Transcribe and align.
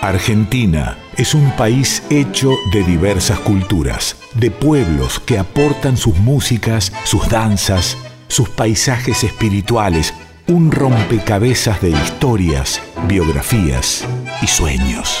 Argentina 0.00 0.96
es 1.16 1.34
un 1.34 1.50
país 1.56 2.02
hecho 2.08 2.56
de 2.72 2.82
diversas 2.82 3.38
culturas, 3.40 4.16
de 4.34 4.50
pueblos 4.50 5.20
que 5.20 5.38
aportan 5.38 5.98
sus 5.98 6.16
músicas, 6.16 6.90
sus 7.04 7.28
danzas, 7.28 7.98
sus 8.26 8.48
paisajes 8.48 9.24
espirituales, 9.24 10.14
un 10.46 10.72
rompecabezas 10.72 11.82
de 11.82 11.90
historias, 11.90 12.80
biografías 13.06 14.06
y 14.40 14.46
sueños. 14.46 15.18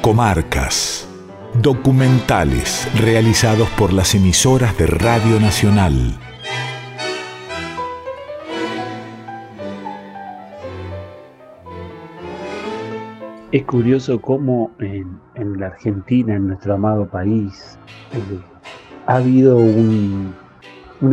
Comarcas. 0.00 1.06
Documentales 1.60 2.88
realizados 2.94 3.68
por 3.70 3.92
las 3.92 4.14
emisoras 4.14 4.76
de 4.78 4.86
Radio 4.86 5.38
Nacional 5.38 6.18
Es 13.50 13.64
curioso 13.64 14.20
cómo 14.20 14.72
en, 14.78 15.58
la 15.58 15.68
Argentina, 15.68 16.34
en 16.34 16.48
nuestro 16.48 16.74
amado 16.74 17.08
país, 17.08 17.78
eh, 18.12 18.38
ha 19.06 19.16
habido 19.16 19.56
un, 19.56 20.34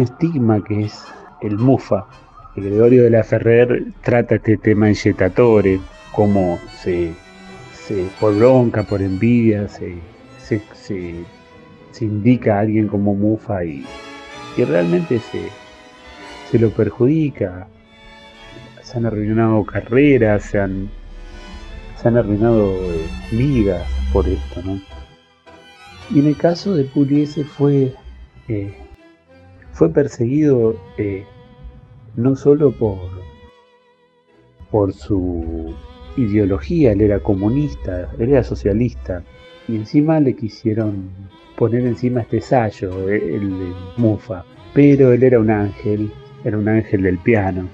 estigma 0.02 0.62
que 0.62 0.84
es 0.84 1.06
el 1.42 1.58
mufa. 1.58 2.06
Gregorio 2.58 3.04
de 3.04 3.12
la 3.12 3.24
Ferrer 3.24 3.86
trata 4.02 4.36
este 4.36 4.58
tema 4.58 4.90
en 4.90 4.96
Yetatore, 4.96 5.80
cómo 6.12 6.60
se, 6.74 7.14
por 8.20 8.36
bronca, 8.36 8.84
por 8.84 9.02
envidia, 9.02 9.70
se, 9.70 9.96
se, 10.38 11.24
indica 12.02 12.58
a 12.58 12.60
alguien 12.60 12.90
como 12.90 13.16
mufa 13.16 13.64
y, 13.64 13.86
realmente 14.58 15.20
se, 15.20 15.48
se 16.52 16.60
lo 16.60 16.70
perjudica. 16.72 17.66
Se 18.82 18.98
han 18.98 19.06
arruinado 19.06 19.64
carreras, 19.64 20.44
se 20.44 20.60
han 20.60 20.90
han 22.08 22.18
arruinado 22.18 22.72
eh, 22.72 23.08
vidas 23.32 23.88
por 24.14 24.28
esto, 24.28 24.62
¿no? 24.64 24.80
Y 26.14 26.20
en 26.20 26.28
el 26.28 26.38
caso 26.38 26.76
de 26.76 26.84
Pugliese 26.84 27.44
fue, 27.44 27.94
eh, 28.48 28.74
fue 29.72 29.90
perseguido 29.90 30.76
eh, 30.98 31.26
no 32.16 32.36
solo 32.36 32.72
por, 32.72 33.00
por 34.70 34.94
su 34.94 35.74
ideología, 36.16 36.92
él 36.92 37.02
era 37.02 37.20
comunista, 37.20 38.10
él 38.20 38.30
era 38.30 38.44
socialista, 38.44 39.24
y 39.68 39.76
encima 39.76 40.20
le 40.20 40.36
quisieron 40.36 41.10
poner 41.58 41.86
encima 41.86 42.22
este 42.22 42.40
sallo, 42.40 43.10
el 43.10 43.50
de 43.50 43.74
Mufa, 43.98 44.46
pero 44.74 45.12
él 45.12 45.24
era 45.24 45.40
un 45.40 45.50
ángel, 45.50 46.12
era 46.44 46.58
un 46.58 46.68
ángel 46.68 47.02
del 47.02 47.18
piano, 47.18 47.68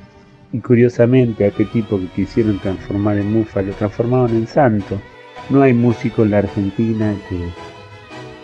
y 0.54 0.60
curiosamente 0.60 1.46
a 1.46 1.48
este 1.48 1.66
tipo 1.66 2.00
que 2.00 2.08
quisieron 2.08 2.60
transformar 2.60 3.18
en 3.18 3.32
mufa 3.32 3.62
lo 3.62 3.74
transformaron 3.74 4.36
en 4.36 4.48
santo. 4.48 5.00
No 5.50 5.62
hay 5.62 5.74
músico 5.74 6.24
en 6.24 6.32
la 6.32 6.40
Argentina 6.40 7.16
que, 7.30 7.40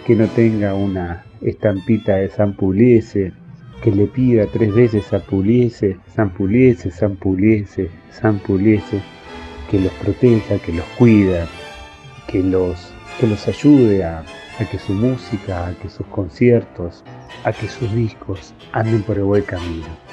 que 0.06 0.16
no 0.16 0.28
tenga 0.28 0.74
una 0.74 1.26
estampita 1.42 2.16
de 2.16 2.30
San 2.30 2.54
Puliese, 2.56 3.34
que 3.82 3.92
le 3.92 4.08
pida 4.08 4.48
tres 4.48 4.74
veces 4.74 5.14
a 5.14 5.20
Puliese, 5.20 5.98
San 6.16 6.32
Puliese, 6.32 6.92
San 6.92 7.16
Puliese, 7.16 7.90
San 8.10 8.40
Puliese, 8.40 9.02
que 9.70 9.80
los 9.80 9.92
proteja, 9.94 10.58
que 10.60 10.74
los 10.74 10.86
cuida, 10.98 11.48
que 12.28 12.42
los, 12.42 12.92
que 13.20 13.28
los 13.28 13.48
ayude 13.48 14.04
a, 14.04 14.20
a 14.60 14.66
que 14.70 14.80
su 14.80 14.94
música, 14.94 15.68
a 15.68 15.74
que 15.76 15.90
sus 15.90 16.08
conciertos, 16.08 17.04
a 17.44 17.52
que 17.52 17.68
sus 17.68 17.94
discos 17.94 18.54
anden 18.72 19.04
por 19.04 19.18
el 19.18 19.24
buen 19.24 19.44
camino. 19.44 20.07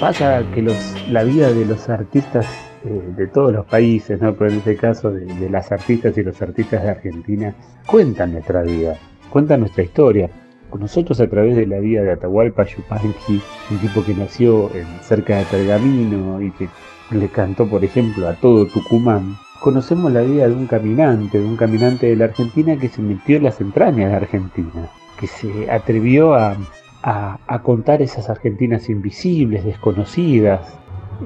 Pasa 0.00 0.44
que 0.54 0.60
los, 0.60 0.76
la 1.10 1.24
vida 1.24 1.50
de 1.52 1.64
los 1.64 1.88
artistas 1.88 2.46
eh, 2.84 3.12
de 3.16 3.26
todos 3.26 3.52
los 3.52 3.64
países, 3.64 4.20
¿no? 4.20 4.34
pero 4.34 4.50
en 4.50 4.58
este 4.58 4.76
caso 4.76 5.10
de, 5.10 5.48
las 5.48 5.72
artistas 5.72 6.16
y 6.18 6.22
los 6.22 6.40
artistas 6.42 6.82
de 6.82 6.90
Argentina, 6.90 7.54
cuentan 7.86 8.32
nuestra 8.32 8.62
vida, 8.62 8.96
cuentan 9.30 9.60
nuestra 9.60 9.82
historia. 9.82 10.30
Nosotros 10.78 11.18
a 11.20 11.28
través 11.28 11.56
de 11.56 11.66
la 11.66 11.78
vida 11.78 12.02
de 12.02 12.12
Atahualpa 12.12 12.64
Yupanqui, 12.64 13.40
un 13.70 13.78
tipo 13.78 14.04
que 14.04 14.14
nació 14.14 14.70
en, 14.74 14.86
cerca 15.00 15.38
de 15.38 15.44
Pergamino 15.46 16.42
y 16.42 16.50
que 16.50 16.68
le 17.10 17.28
cantó, 17.28 17.66
por 17.66 17.82
ejemplo, 17.82 18.28
a 18.28 18.34
todo 18.34 18.66
Tucumán, 18.66 19.36
conocemos 19.60 20.12
la 20.12 20.20
vida 20.20 20.46
de 20.46 20.54
un 20.54 20.66
caminante, 20.66 21.40
de 21.40 21.46
un 21.46 21.56
caminante 21.56 22.06
de 22.06 22.16
la 22.16 22.26
Argentina 22.26 22.76
que 22.76 22.88
se 22.88 23.00
metió 23.00 23.38
en 23.38 23.44
las 23.44 23.60
entrañas 23.62 24.10
de 24.10 24.16
Argentina, 24.16 24.90
que 25.18 25.26
se 25.26 25.70
atrevió 25.70 26.34
a, 26.34 26.54
a, 27.02 27.60
contar 27.62 28.02
esas 28.02 28.28
Argentinas 28.28 28.88
invisibles, 28.88 29.64
desconocidas, 29.64 30.78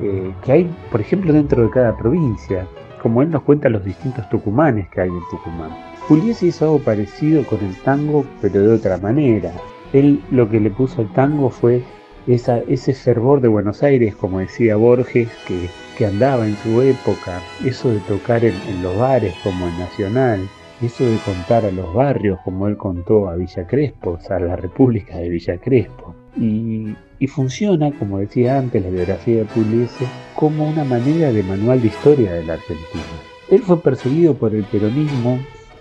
eh, 0.03 0.32
que 0.44 0.53
hay, 0.53 0.70
por 0.91 1.00
ejemplo, 1.00 1.32
dentro 1.32 1.62
de 1.62 1.70
cada 1.70 1.97
provincia, 1.97 2.66
como 3.03 3.22
él 3.22 3.31
nos 3.31 3.42
cuenta 3.42 3.69
los 3.69 3.84
distintos 3.84 4.28
tucumanes 4.28 4.88
que 4.91 5.00
hay 5.00 5.09
en 5.09 5.22
Tucumán. 5.30 5.70
Pugliese 6.06 6.47
hizo 6.47 6.64
algo 6.64 6.78
parecido 6.80 7.44
con 7.44 7.60
el 7.60 7.75
tango, 7.76 8.25
pero 8.41 8.60
de 8.60 8.75
otra 8.75 8.98
manera. 8.98 9.53
Él 9.92 10.22
lo 10.30 10.48
que 10.48 10.60
le 10.60 10.70
puso 10.70 11.03
al 11.03 11.12
tango 11.12 11.50
fue 11.50 11.82
esa, 12.26 12.59
ese 12.69 12.94
fervor 12.94 13.41
de 13.41 13.48
Buenos 13.48 13.82
Aires, 13.82 14.14
como 14.14 14.38
decía 14.38 14.76
Borges, 14.76 15.28
que, 15.47 15.69
que 15.97 16.06
andaba 16.06 16.47
en 16.47 16.56
su 16.56 16.82
época, 16.82 17.41
eso 17.64 17.91
de 17.91 18.00
tocar 18.00 18.44
en, 18.44 18.54
en 18.69 18.82
los 18.82 18.97
bares 18.98 19.34
como 19.42 19.66
el 19.66 19.78
Nacional, 19.78 20.48
eso 20.82 21.04
de 21.04 21.16
contar 21.18 21.64
a 21.64 21.70
los 21.70 21.92
barrios 21.92 22.38
como 22.44 22.66
él 22.66 22.76
contó 22.76 23.28
a 23.28 23.36
Villa 23.36 23.66
Crespo, 23.66 24.12
o 24.12 24.20
sea, 24.20 24.36
a 24.36 24.41
la 24.41 24.56
República 24.56 25.18
de 25.18 25.28
Villa 25.28 25.58
Crespo. 25.58 26.14
Y, 26.38 26.94
funciona, 27.26 27.92
como 27.92 28.18
decía 28.18 28.58
antes, 28.58 28.82
la 28.82 28.88
biografía 28.88 29.38
de 29.38 29.44
Pugliese 29.44 30.06
como 30.34 30.68
una 30.68 30.84
manera 30.84 31.32
de 31.32 31.42
manual 31.42 31.82
de 31.82 31.88
historia 31.88 32.32
de 32.32 32.44
la 32.44 32.54
Argentina. 32.54 33.02
Él 33.50 33.60
fue 33.60 33.80
perseguido 33.80 34.34
por 34.34 34.54
el 34.54 34.64
peronismo, 34.64 35.38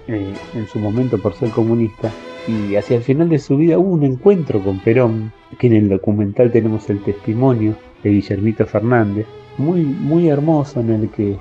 eh, 0.07 0.33
en 0.53 0.67
su 0.67 0.79
momento 0.79 1.17
por 1.17 1.33
ser 1.35 1.49
comunista, 1.51 2.11
y 2.47 2.75
hacia 2.75 2.97
el 2.97 3.03
final 3.03 3.29
de 3.29 3.39
su 3.39 3.57
vida 3.57 3.77
hubo 3.77 3.93
un 3.93 4.03
encuentro 4.03 4.61
con 4.61 4.79
Perón, 4.79 5.31
que 5.57 5.67
en 5.67 5.75
el 5.75 5.89
documental 5.89 6.51
tenemos 6.51 6.89
el 6.89 7.01
testimonio 7.03 7.75
de 8.03 8.09
Guillermito 8.09 8.66
Fernández, 8.66 9.25
muy, 9.57 9.81
muy 9.81 10.29
hermoso 10.29 10.79
en 10.79 10.89
el 10.91 11.09
que 11.09 11.37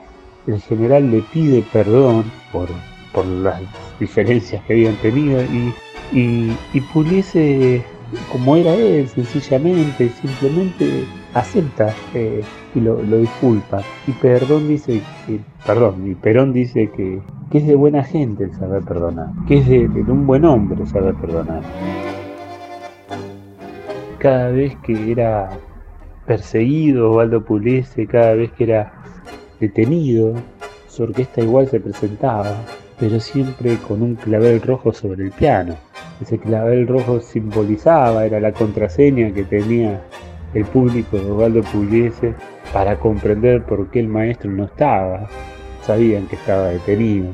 el 0.47 0.61
general 0.61 1.11
le 1.11 1.23
pide 1.23 1.65
perdón 1.73 2.25
por, 2.53 2.69
por 3.13 3.27
las 3.27 3.61
diferencias 3.99 4.63
que 4.65 4.75
habían 4.75 4.97
tenido 4.97 5.43
y, 5.43 5.75
y, 6.13 6.81
Puliese, 6.93 7.83
como 8.33 8.57
era 8.57 8.75
él, 8.75 9.09
sencillamente, 9.09 10.09
simplemente 10.09 11.05
acepta 11.35 11.95
eh, 12.15 12.43
y 12.75 12.81
lo, 12.81 12.97
disculpa. 13.03 13.83
Y 14.07 14.13
Perdón 14.13 14.69
dice 14.69 15.03
que, 15.27 15.41
perdón, 15.67 16.11
y 16.11 16.15
Perón 16.15 16.53
dice 16.53 16.91
que, 16.97 17.21
que 17.51 17.59
es 17.59 17.67
de 17.67 17.75
buena 17.75 18.03
gente 18.05 18.45
el 18.45 18.55
saber 18.55 18.83
perdonar, 18.83 19.29
que 19.47 19.59
es 19.59 19.69
de, 19.69 19.87
un 19.87 20.27
buen 20.27 20.45
hombre 20.45 20.87
saber 20.87 21.15
perdonar. 21.15 21.63
Cada 24.19 24.51
vez 24.51 24.77
que 24.83 25.13
era 25.13 25.51
perseguido 26.27 27.11
Osvaldo 27.11 27.45
Puliese, 27.45 28.07
cada 28.07 28.35
vez 28.35 28.51
que 28.53 28.65
era 28.65 28.93
detenido, 29.61 30.35
su 30.89 31.05
orquesta 31.05 31.41
igual 31.41 31.69
se 31.69 31.81
presentaba, 31.81 32.57
pero 32.99 33.21
siempre 33.21 33.77
con 33.79 34.03
un 34.03 34.17
clavel 34.17 34.61
rojo 34.61 34.93
sobre 34.93 35.25
el 35.25 35.31
piano. 35.31 35.77
Ese 36.21 36.39
clavel 36.39 36.87
rojo 36.87 37.21
simbolizaba, 37.21 38.27
era 38.27 38.41
la 38.41 38.53
contraseña 38.53 39.33
que 39.33 39.45
tenía 39.45 40.03
el 40.55 40.65
público 40.65 41.17
de 41.17 41.31
Osvaldo 41.31 41.63
Pugliese 41.63 42.35
para 42.73 42.99
comprender 42.99 43.65
por 43.65 43.91
qué 43.91 44.01
el 44.01 44.09
maestro 44.09 44.51
no 44.51 44.65
estaba. 44.65 45.29
Sabían 45.87 46.27
que 46.27 46.37
estaba 46.37 46.69
detenido. 46.69 47.29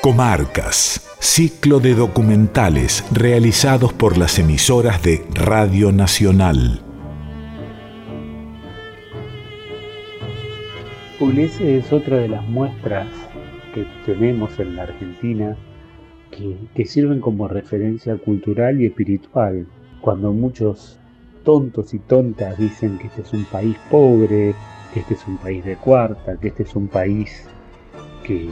Comarcas, 0.00 1.16
ciclo 1.18 1.80
de 1.80 1.94
documentales 1.94 3.04
realizados 3.12 3.92
por 3.92 4.16
las 4.16 4.38
emisoras 4.38 5.02
de 5.02 5.22
Radio 5.34 5.92
Nacional. 5.92 6.87
Pugliese 11.18 11.78
es 11.78 11.92
otra 11.92 12.18
de 12.18 12.28
las 12.28 12.46
muestras 12.48 13.08
que 13.74 13.84
tenemos 14.06 14.56
en 14.60 14.76
la 14.76 14.84
Argentina 14.84 15.56
que, 16.30 16.86
sirven 16.86 17.20
como 17.20 17.48
referencia 17.48 18.16
cultural 18.18 18.80
y 18.80 18.86
espiritual. 18.86 19.66
Cuando 20.00 20.32
muchos 20.32 21.00
tontos 21.42 21.92
y 21.92 21.98
tontas 21.98 22.56
dicen 22.56 22.98
que 22.98 23.08
este 23.08 23.22
es 23.22 23.32
un 23.32 23.44
país 23.46 23.76
pobre, 23.90 24.54
que 24.94 25.00
este 25.00 25.14
es 25.14 25.26
un 25.26 25.38
país 25.38 25.64
de 25.64 25.74
cuarta, 25.74 26.36
que 26.36 26.48
este 26.48 26.62
es 26.62 26.76
un 26.76 26.86
país 26.86 27.48
que, 28.22 28.48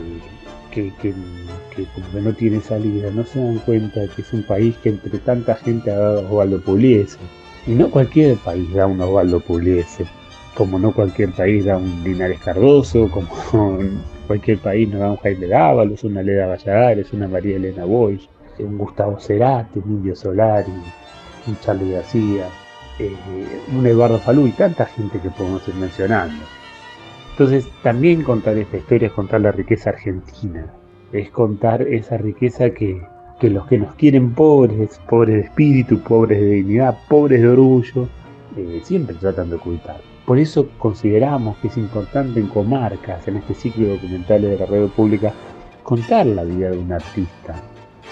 no 2.21 2.33
tiene 2.33 2.61
salida, 2.61 3.13
no 3.13 3.23
se 3.23 3.39
dan 3.39 3.59
cuenta 3.61 4.09
que 4.09 4.23
es 4.23 4.33
un 4.33 4.43
país 4.43 4.75
que 4.79 4.89
entre 4.89 5.21
tanta 5.21 5.55
gente 5.55 5.93
ha 5.93 5.99
dado 5.99 6.29
Osvaldo 6.29 6.61
Pugliese. 6.61 7.19
Y 7.65 7.77
no 7.77 7.93
cualquier 7.93 8.37
país 8.39 8.73
da 8.75 8.89
un 8.89 9.01
Osvaldo 9.01 9.39
Pugliese 9.39 10.05
como 10.57 10.79
no 10.79 10.93
cualquier 10.93 11.33
país 11.33 11.67
da 11.67 11.77
un 11.77 12.03
Linares 12.03 12.41
Cardoso, 12.41 13.11
como 13.11 13.29
cualquier 14.27 14.59
país 14.59 14.89
no 14.89 14.99
da 14.99 15.11
un 15.11 15.19
Jaime 15.19 15.47
Dávalos, 15.47 16.03
una 16.03 16.23
Leda 16.23 16.47
Valladares, 16.47 17.13
una 17.13 17.29
María 17.29 17.57
Elena 17.57 17.85
Bosch. 17.85 18.27
un 18.59 18.79
Gustavo 18.79 19.21
Cerati, 19.21 19.81
un 19.81 19.99
Indio 19.99 20.17
Solari, 20.17 20.73
un 21.47 21.61
Charlie 21.61 21.93
García, 21.93 22.49
eh, 22.99 23.15
un 23.77 23.87
Eduardo 23.87 24.19
Falú 24.19 24.47
y 24.47 24.53
tanta 24.53 24.87
gente 24.87 25.21
que 25.21 25.29
podemos 25.29 25.67
ir 25.69 25.75
mencionando. 25.75 26.43
Entonces, 27.33 27.69
también 27.83 28.23
contar 28.23 28.57
esta 28.57 28.79
historia 28.79 29.09
es 29.09 29.13
contar 29.13 29.43
la 29.43 29.53
riqueza 29.53 29.91
argentina, 29.91 30.73
es 31.13 31.29
contar 31.31 31.83
esa 31.83 32.17
riqueza 32.17 32.71
que, 32.71 33.03
que 33.39 33.51
los 33.51 33.67
que 33.67 33.77
nos 33.77 33.95
quieren 33.97 34.33
pobres, 34.33 34.99
pobres 35.07 35.35
de 35.35 35.43
espíritu, 35.43 36.01
pobres 36.01 36.41
de 36.41 36.47
dignidad, 36.47 36.97
pobres 37.09 37.43
de 37.43 37.49
orgullo, 37.49 38.09
eh, 38.57 38.81
siempre 38.83 39.17
tratan 39.17 39.51
de 39.51 39.57
ocultar. 39.57 40.16
Por 40.27 40.39
eso 40.39 40.69
consideramos 40.79 41.57
que 41.59 41.69
es 41.69 41.77
importante 41.77 42.41
en 42.41 42.49
comarcas, 42.49 43.27
en 43.29 43.37
este 43.37 43.55
ciclo 43.55 43.89
documental 43.89 44.43
de 44.43 44.59
la 44.59 44.67
radio 44.67 44.89
pública, 44.89 45.33
contar 45.83 46.27
la 46.27 46.43
vida 46.43 46.71
de 46.71 46.79
un 46.79 46.93
artista. 46.93 47.55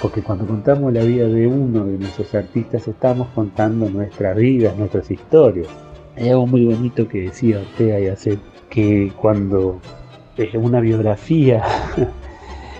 Porque 0.00 0.22
cuando 0.22 0.46
contamos 0.46 0.92
la 0.92 1.02
vida 1.02 1.26
de 1.26 1.46
uno 1.46 1.84
de 1.84 1.98
nuestros 1.98 2.34
artistas, 2.34 2.86
estamos 2.86 3.28
contando 3.34 3.90
nuestras 3.90 4.36
vidas, 4.36 4.76
nuestras 4.76 5.10
historias. 5.10 5.68
Hay 6.16 6.28
algo 6.28 6.46
muy 6.46 6.64
bonito 6.64 7.08
que 7.08 7.22
decía 7.22 7.58
Ortega 7.58 7.98
y 7.98 8.06
hace 8.06 8.38
que 8.70 9.12
cuando 9.20 9.80
una 10.54 10.80
biografía 10.80 11.62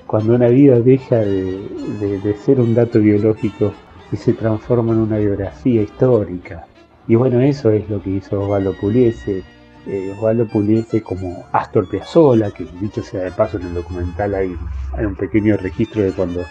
cuando 0.07 0.35
una 0.35 0.49
vida 0.49 0.79
deja 0.81 1.17
de, 1.17 2.37
ser 2.45 2.61
un 2.61 2.75
dato 2.75 3.01
biológico 3.01 3.73
y 4.13 4.17
se 4.17 4.33
transforma 4.33 4.93
en 4.93 5.01
una 5.01 5.19
biografía 5.19 5.83
histórica. 5.83 6.67
Y 7.07 7.17
bueno, 7.17 7.41
eso 7.41 7.71
es 7.71 7.89
lo 7.91 8.03
que 8.03 8.11
hizo 8.11 8.41
Osvaldo 8.41 8.75
Puliese. 8.75 9.43
Eh, 9.87 10.13
Osvaldo 10.17 10.47
Puliese 10.47 11.03
como 11.03 11.45
Astor 11.53 11.89
Piazzolla, 11.89 12.51
que 12.51 12.65
dicho 12.81 13.03
sea 13.03 13.25
de 13.25 13.31
paso 13.31 13.59
en 13.59 13.67
el 13.67 13.75
documental 13.75 14.35
hay, 14.35 14.57
un 14.99 15.15
pequeño 15.15 15.59
registro 15.59 16.03
de 16.03 16.13
cuando 16.13 16.43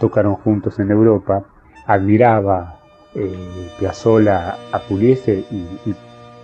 tocaron 0.00 0.34
juntos 0.34 0.80
en 0.80 0.90
Europa, 0.90 1.46
admiraba 1.86 2.80
eh, 3.14 3.32
Piazzolla 3.78 4.56
a 4.72 4.78
Puliese 4.80 5.44
y, 5.50 5.90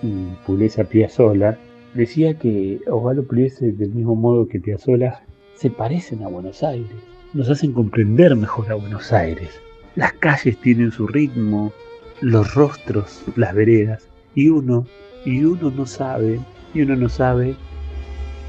y, 0.06 0.36
Puliese 0.46 0.82
a 0.82 0.84
Piazzolla, 0.84 1.58
decía 1.94 2.38
que 2.38 2.80
Osvaldo 2.88 3.24
Puliese, 3.24 3.72
del 3.72 3.90
mismo 3.90 4.14
modo 4.14 4.46
que 4.46 4.60
Piazzolla, 4.60 5.22
se 5.56 5.68
parecen 5.68 6.22
a 6.22 6.28
Buenos 6.28 6.62
Aires, 6.62 6.96
nos 7.34 7.50
hacen 7.50 7.72
comprender 7.72 8.36
mejor 8.36 8.70
a 8.70 8.76
Buenos 8.76 9.12
Aires. 9.12 9.50
Las 9.96 10.12
calles 10.12 10.56
tienen 10.58 10.92
su 10.92 11.08
ritmo, 11.08 11.72
los 12.20 12.54
rostros, 12.54 13.22
las 13.36 13.54
veredas, 13.54 14.08
y 14.34 14.48
uno, 14.48 14.86
y 15.24 15.44
uno 15.44 15.70
no 15.70 15.86
sabe, 15.86 16.40
y 16.74 16.82
uno 16.82 16.96
no 16.96 17.08
sabe 17.08 17.56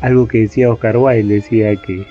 algo 0.01 0.27
que 0.27 0.39
decía 0.39 0.71
Oscar 0.71 0.97
Wilde, 0.97 1.35
decía 1.35 1.75
que, 1.75 2.05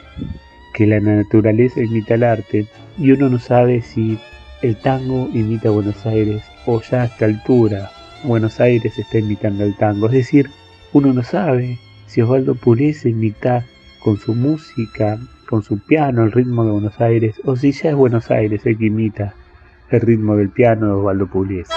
que 0.74 0.86
la 0.86 1.00
naturaleza 1.00 1.82
imita 1.82 2.14
el 2.14 2.24
arte, 2.24 2.66
y 2.98 3.10
uno 3.12 3.28
no 3.28 3.38
sabe 3.38 3.82
si 3.82 4.18
el 4.62 4.76
tango 4.76 5.28
imita 5.32 5.68
a 5.68 5.72
Buenos 5.72 6.04
Aires 6.06 6.42
o 6.66 6.80
ya 6.82 7.02
a 7.02 7.04
esta 7.06 7.24
altura 7.24 7.90
Buenos 8.24 8.60
Aires 8.60 8.98
está 8.98 9.18
imitando 9.18 9.64
al 9.64 9.74
tango. 9.76 10.06
Es 10.06 10.12
decir, 10.12 10.50
uno 10.92 11.12
no 11.12 11.22
sabe 11.22 11.78
si 12.06 12.20
Osvaldo 12.20 12.54
Pureza 12.54 13.08
imita 13.08 13.64
con 14.00 14.18
su 14.18 14.34
música, 14.34 15.18
con 15.48 15.62
su 15.62 15.78
piano, 15.78 16.24
el 16.24 16.32
ritmo 16.32 16.64
de 16.64 16.72
Buenos 16.72 17.00
Aires, 17.00 17.40
o 17.44 17.56
si 17.56 17.72
ya 17.72 17.90
es 17.90 17.96
Buenos 17.96 18.30
Aires 18.30 18.66
el 18.66 18.76
que 18.76 18.86
imita 18.86 19.34
el 19.90 20.00
ritmo 20.00 20.36
del 20.36 20.50
piano 20.50 20.86
de 20.86 20.92
Osvaldo 20.92 21.26
Pugliese. 21.26 21.72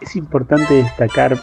Es 0.00 0.16
importante 0.16 0.74
destacar 0.74 1.36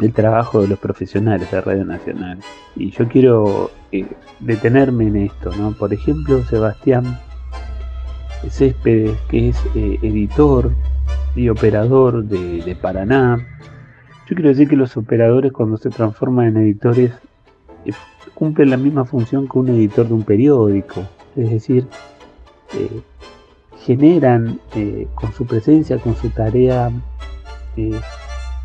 el 0.00 0.12
trabajo 0.12 0.62
de 0.62 0.68
los 0.68 0.78
profesionales 0.78 1.50
de 1.50 1.60
Radio 1.60 1.84
Nacional. 1.84 2.38
Y 2.76 2.90
yo 2.90 3.08
quiero 3.08 3.70
eh, 3.92 4.06
detenerme 4.40 5.06
en 5.08 5.16
esto, 5.16 5.50
¿no? 5.56 5.72
Por 5.72 5.92
ejemplo, 5.92 6.42
Sebastián 6.44 7.18
Céspedes, 8.48 9.18
que 9.28 9.50
es 9.50 9.56
eh, 9.74 9.98
editor 10.02 10.72
y 11.34 11.48
operador 11.48 12.24
de, 12.24 12.76
Paraná. 12.80 13.46
Yo 14.30 14.36
quiero 14.36 14.50
decir 14.50 14.68
que 14.68 14.76
los 14.76 14.96
operadores 14.96 15.50
cuando 15.50 15.76
se 15.76 15.90
transforman 15.90 16.46
en 16.46 16.56
editores 16.58 17.10
eh, 17.84 17.90
cumplen 18.32 18.70
la 18.70 18.76
misma 18.76 19.04
función 19.04 19.48
que 19.48 19.58
un 19.58 19.70
editor 19.70 20.06
de 20.06 20.14
un 20.14 20.22
periódico. 20.22 21.02
Es 21.34 21.50
decir, 21.50 21.84
eh, 22.78 23.00
generan 23.80 24.60
con 25.16 25.32
su 25.32 25.46
presencia, 25.46 25.98
con 25.98 26.14
su 26.14 26.28
tarea, 26.28 26.92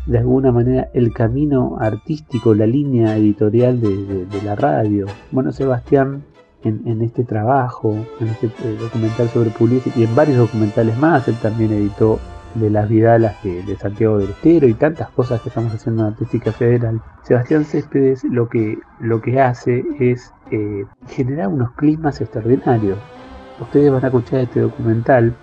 de 0.06 0.18
alguna 0.18 0.52
manera 0.52 0.88
el 0.94 1.12
camino 1.12 1.78
artístico, 1.80 2.54
la 2.54 2.66
línea 2.66 3.16
editorial 3.16 3.80
de, 3.80 4.42
la 4.44 4.54
radio. 4.54 5.06
Bueno, 5.32 5.50
Sebastián 5.50 6.22
en, 6.62 7.02
este 7.02 7.24
trabajo, 7.24 7.96
en 8.20 8.28
este 8.28 8.46
eh, 8.46 8.76
documental 8.78 9.28
sobre 9.30 9.50
Pugliese 9.50 9.90
y 9.96 10.04
en 10.04 10.14
varios 10.14 10.38
documentales 10.38 10.96
más. 10.98 11.26
Él 11.26 11.34
también 11.42 11.72
editó 11.72 12.20
de 12.60 12.70
las 12.70 12.88
Vidalas 12.88 13.42
de, 13.42 13.76
Santiago 13.76 14.18
del 14.18 14.30
Estero 14.30 14.66
y 14.66 14.74
tantas 14.74 15.10
cosas 15.10 15.40
que 15.40 15.48
estamos 15.48 15.72
haciendo 15.72 16.02
en 16.02 16.12
Artística 16.12 16.52
Federal. 16.52 17.00
Sebastián 17.22 17.64
Céspedes 17.64 18.24
lo 18.24 18.48
que, 18.48 18.78
lo 19.00 19.20
que 19.20 19.40
hace 19.40 19.84
es 19.98 20.32
eh, 20.50 20.84
generar 21.08 21.48
unos 21.48 21.72
climas 21.72 22.20
extraordinarios. 22.20 22.98
Ustedes 23.60 23.90
van 23.90 24.04
a 24.04 24.08
escuchar 24.08 24.40
este 24.40 24.60
documental 24.60 25.34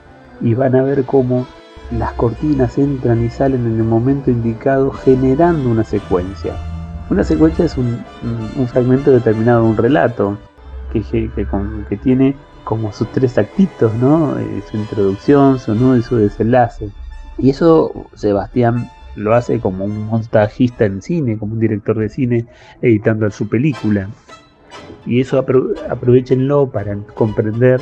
y 0.42 0.54
van 0.54 0.76
a 0.76 0.84
ver 0.84 1.04
cómo 1.06 1.46
las 1.92 2.14
cortinas 2.14 2.78
entran 2.78 3.24
y 3.24 3.30
salen 3.30 3.66
en 3.66 3.78
el 3.78 3.84
momento 3.84 4.32
indicado 4.32 4.92
generando 4.92 5.70
una 5.70 5.84
secuencia. 5.84 6.56
Una 7.10 7.24
secuencia 7.24 7.66
es 7.66 7.78
un, 7.78 8.04
un 8.56 8.68
fragmento 8.68 9.12
determinado 9.12 9.64
de 9.64 9.70
un 9.70 9.78
relato 9.78 10.38
que, 11.02 11.98
tiene 12.02 12.36
como 12.64 12.92
sus 12.94 13.12
tres 13.12 13.38
actitos, 13.38 13.94
¿no? 13.96 14.38
Eh, 14.38 14.64
su 14.70 14.78
introducción, 14.78 15.60
su 15.60 15.74
nudo 15.76 15.98
y 15.98 16.04
su 16.04 16.18
desenlace. 16.18 16.90
Y 17.38 17.50
eso 17.50 18.08
Sebastián 18.14 18.90
lo 19.16 19.34
hace 19.34 19.60
como 19.60 19.86
un 19.86 20.08
montajista 20.08 20.86
en 20.86 21.02
cine, 21.02 21.38
como 21.38 21.54
un 21.54 21.60
director 21.60 21.98
de 21.98 22.10
cine 22.10 22.46
editando 22.82 23.30
su 23.32 23.48
película. 23.48 24.10
Y 25.06 25.22
eso 25.22 25.38
aprovechenlo 25.38 26.70
para 26.70 26.96
comprender 27.14 27.82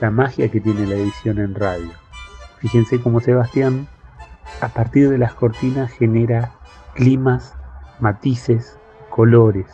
la 0.00 0.10
magia 0.10 0.48
que 0.48 0.60
tiene 0.60 0.86
la 0.86 0.94
edición 0.94 1.38
en 1.38 1.54
radio. 1.54 1.90
Fíjense 2.58 3.00
cómo 3.00 3.20
Sebastián, 3.20 3.88
a 4.60 4.68
partir 4.68 5.08
de 5.10 5.18
las 5.18 5.34
cortinas, 5.34 5.90
genera 5.92 6.52
climas, 6.94 7.54
matices, 8.00 8.78
colores. 9.08 9.66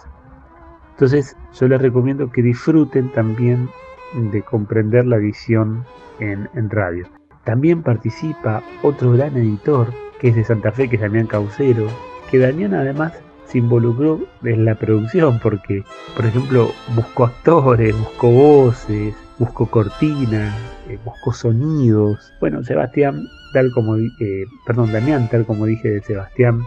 Entonces 0.93 1.37
yo 1.53 1.69
les 1.69 1.83
recomiendo 1.83 2.31
que 2.31 2.43
disfruten 2.43 3.11
también 3.13 3.69
de 4.15 4.43
comprender 4.43 5.07
la 5.07 5.19
visión 5.19 5.85
en, 6.21 6.71
radio. 6.71 7.07
También 7.47 7.83
participa 7.83 8.63
otro 8.83 9.13
gran 9.13 9.37
editor 9.37 9.93
que 10.21 10.29
es 10.29 10.37
de 10.37 10.45
Santa 10.45 10.73
Fe, 10.73 10.89
que 10.89 10.97
es 10.97 11.03
Damián 11.03 11.27
Caucero, 11.27 11.87
que 12.31 12.39
Damián 12.39 12.75
además 12.75 13.13
se 13.47 13.59
involucró 13.59 14.21
en 14.43 14.65
la 14.65 14.75
producción 14.75 15.39
porque, 15.41 15.85
por 16.17 16.27
ejemplo, 16.27 16.71
buscó 16.95 17.27
actores, 17.27 17.97
buscó 17.97 18.31
voces, 18.31 19.15
buscó 19.39 19.67
cortinas, 19.67 20.55
eh, 20.89 20.99
buscó 21.05 21.33
sonidos. 21.33 22.33
Bueno, 22.41 22.65
Sebastián, 22.65 23.23
tal 23.53 23.71
como, 23.71 23.97
eh, 23.97 24.45
perdón, 24.67 24.93
Damián, 24.93 25.29
tal 25.31 25.47
como 25.47 25.67
dije 25.67 25.89
de 25.89 26.03
Sebastián, 26.03 26.63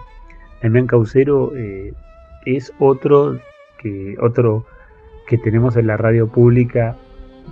Damián 0.64 0.88
Caucero 0.88 1.52
eh, 1.56 1.94
es 2.46 2.74
otro 2.80 3.38
que 3.80 4.16
otro 4.22 4.66
que 5.28 5.38
tenemos 5.38 5.76
en 5.76 5.88
la 5.88 5.98
radio 5.98 6.28
pública 6.28 6.96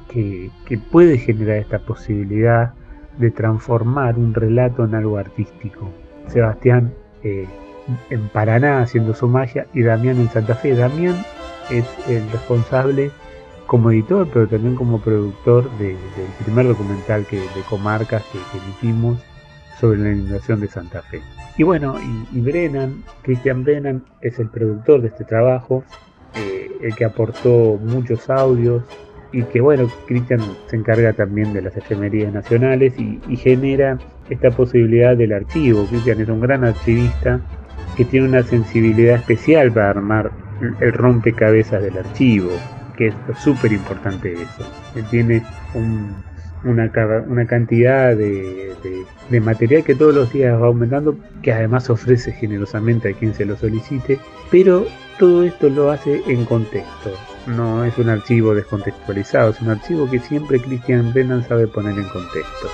que, 0.09 0.49
puede 0.91 1.17
generar 1.17 1.57
esta 1.57 1.79
posibilidad 1.79 2.73
de 3.17 3.31
transformar 3.31 4.17
un 4.17 4.33
relato 4.33 4.83
en 4.85 4.95
algo 4.95 5.17
artístico. 5.17 5.89
Sebastián 6.27 6.93
eh, 7.23 7.47
en 8.09 8.27
Paraná 8.29 8.81
haciendo 8.81 9.13
su 9.13 9.27
magia 9.27 9.67
y 9.73 9.81
Damián 9.83 10.17
en 10.17 10.29
Santa 10.29 10.55
Fe. 10.55 10.75
Damián 10.75 11.15
es 11.69 11.85
el 12.07 12.29
responsable 12.31 13.11
como 13.65 13.91
editor, 13.91 14.27
pero 14.33 14.47
también 14.47 14.75
como 14.75 14.99
productor 14.99 15.69
del 15.77 15.97
primer 16.43 16.67
documental 16.67 17.25
que, 17.25 17.37
de 17.37 17.61
comarcas 17.69 18.23
que, 18.31 18.39
emitimos 18.57 19.19
sobre 19.79 19.99
la 19.99 20.11
inundación 20.11 20.59
de 20.59 20.67
Santa 20.67 21.01
Fe. 21.01 21.21
Y 21.57 21.63
bueno, 21.63 21.95
y, 21.99 22.37
y 22.37 22.41
Brennan, 22.41 23.03
Christian 23.23 23.63
Brennan, 23.63 24.03
es 24.21 24.39
el 24.39 24.49
productor 24.49 25.01
de 25.01 25.07
este 25.07 25.25
trabajo 25.25 25.83
el 26.81 26.95
que 26.95 27.05
aportó 27.05 27.79
muchos 27.81 28.29
audios 28.29 28.83
y 29.37 29.43
que 29.43 29.61
bueno, 29.61 29.87
Cristian 30.07 30.39
se 30.65 30.75
encarga 30.75 31.13
también 31.13 31.53
de 31.53 31.61
las 31.61 31.77
efemerías 31.77 32.33
nacionales 32.33 32.95
y, 32.97 33.19
genera 33.37 33.99
esta 34.31 34.49
posibilidad 34.49 35.15
del 35.15 35.31
archivo. 35.31 35.85
Cristian 35.85 36.19
es 36.21 36.27
un 36.27 36.41
gran 36.41 36.63
archivista 36.63 37.39
que 37.95 38.03
tiene 38.03 38.27
una 38.27 38.41
sensibilidad 38.41 39.17
especial 39.17 39.71
para 39.71 39.91
armar 39.91 40.31
el 40.79 40.91
rompecabezas 40.91 41.83
del 41.83 41.99
archivo, 41.99 42.49
que 42.97 43.09
es 43.09 43.13
súper 43.37 43.73
importante 43.73 44.33
eso. 44.33 44.67
Él 44.95 45.05
tiene 45.11 45.43
una, 46.63 46.91
cantidad 47.45 48.17
de, 48.17 48.73
material 49.39 49.83
que 49.83 49.93
todos 49.93 50.15
los 50.15 50.33
días 50.33 50.59
va 50.59 50.65
aumentando, 50.65 51.15
que 51.43 51.53
además 51.53 51.91
ofrece 51.91 52.31
generosamente 52.31 53.09
a 53.09 53.13
quien 53.13 53.35
se 53.35 53.45
lo 53.45 53.55
solicite, 53.55 54.17
pero 54.49 54.87
todo 55.19 55.43
esto 55.43 55.69
lo 55.69 55.91
hace 55.91 56.23
en 56.25 56.43
contexto. 56.45 57.11
No 57.47 57.85
es 57.85 57.97
un 57.97 58.09
archivo 58.09 58.53
descontextualizado, 58.53 59.51
es 59.51 59.61
un 59.61 59.69
archivo 59.69 60.09
que 60.09 60.19
siempre 60.19 60.59
Christian 60.59 61.13
Brennan 61.13 61.47
sabe 61.47 61.67
poner 61.67 61.97
en 61.97 62.09
contexto. 62.09 62.69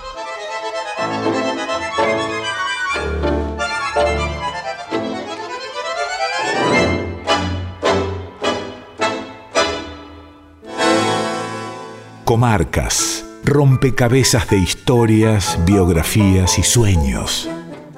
Comarcas, 12.25 13.25
rompecabezas 13.46 14.50
de 14.50 14.58
historias, 14.58 15.60
biografías 15.68 16.58
y 16.58 16.63
sueños. 16.63 17.48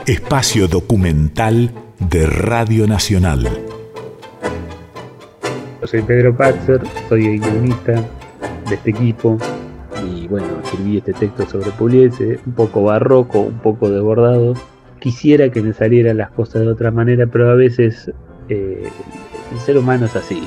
Espacio 0.05 0.67
documental 0.67 1.73
de 1.99 2.25
Radio 2.25 2.85
Nacional. 2.85 3.74
Soy 5.87 6.01
Pedro 6.01 6.35
Patzer, 6.35 6.81
soy 7.09 7.25
el 7.25 7.39
guionista 7.39 7.93
de 8.69 8.75
este 8.75 8.89
equipo 8.89 9.37
y 10.03 10.27
bueno, 10.27 10.47
escribí 10.63 10.97
este 10.97 11.13
texto 11.13 11.45
sobre 11.45 11.71
Puliese, 11.71 12.39
un 12.45 12.53
poco 12.53 12.83
barroco, 12.83 13.39
un 13.41 13.59
poco 13.59 13.89
desbordado. 13.89 14.53
Quisiera 14.99 15.49
que 15.49 15.61
me 15.61 15.73
salieran 15.73 16.17
las 16.17 16.31
cosas 16.31 16.61
de 16.61 16.67
otra 16.67 16.91
manera, 16.91 17.27
pero 17.27 17.49
a 17.51 17.55
veces 17.55 18.11
eh, 18.49 18.89
el 19.51 19.59
ser 19.59 19.77
humano 19.77 20.05
es 20.05 20.15
así. 20.15 20.41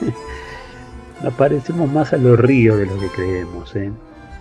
nos 1.22 1.34
parecemos 1.34 1.90
más 1.90 2.12
a 2.12 2.16
los 2.16 2.38
ríos 2.38 2.78
de 2.78 2.86
lo 2.86 2.98
que 2.98 3.08
creemos. 3.08 3.74
¿eh? 3.76 3.90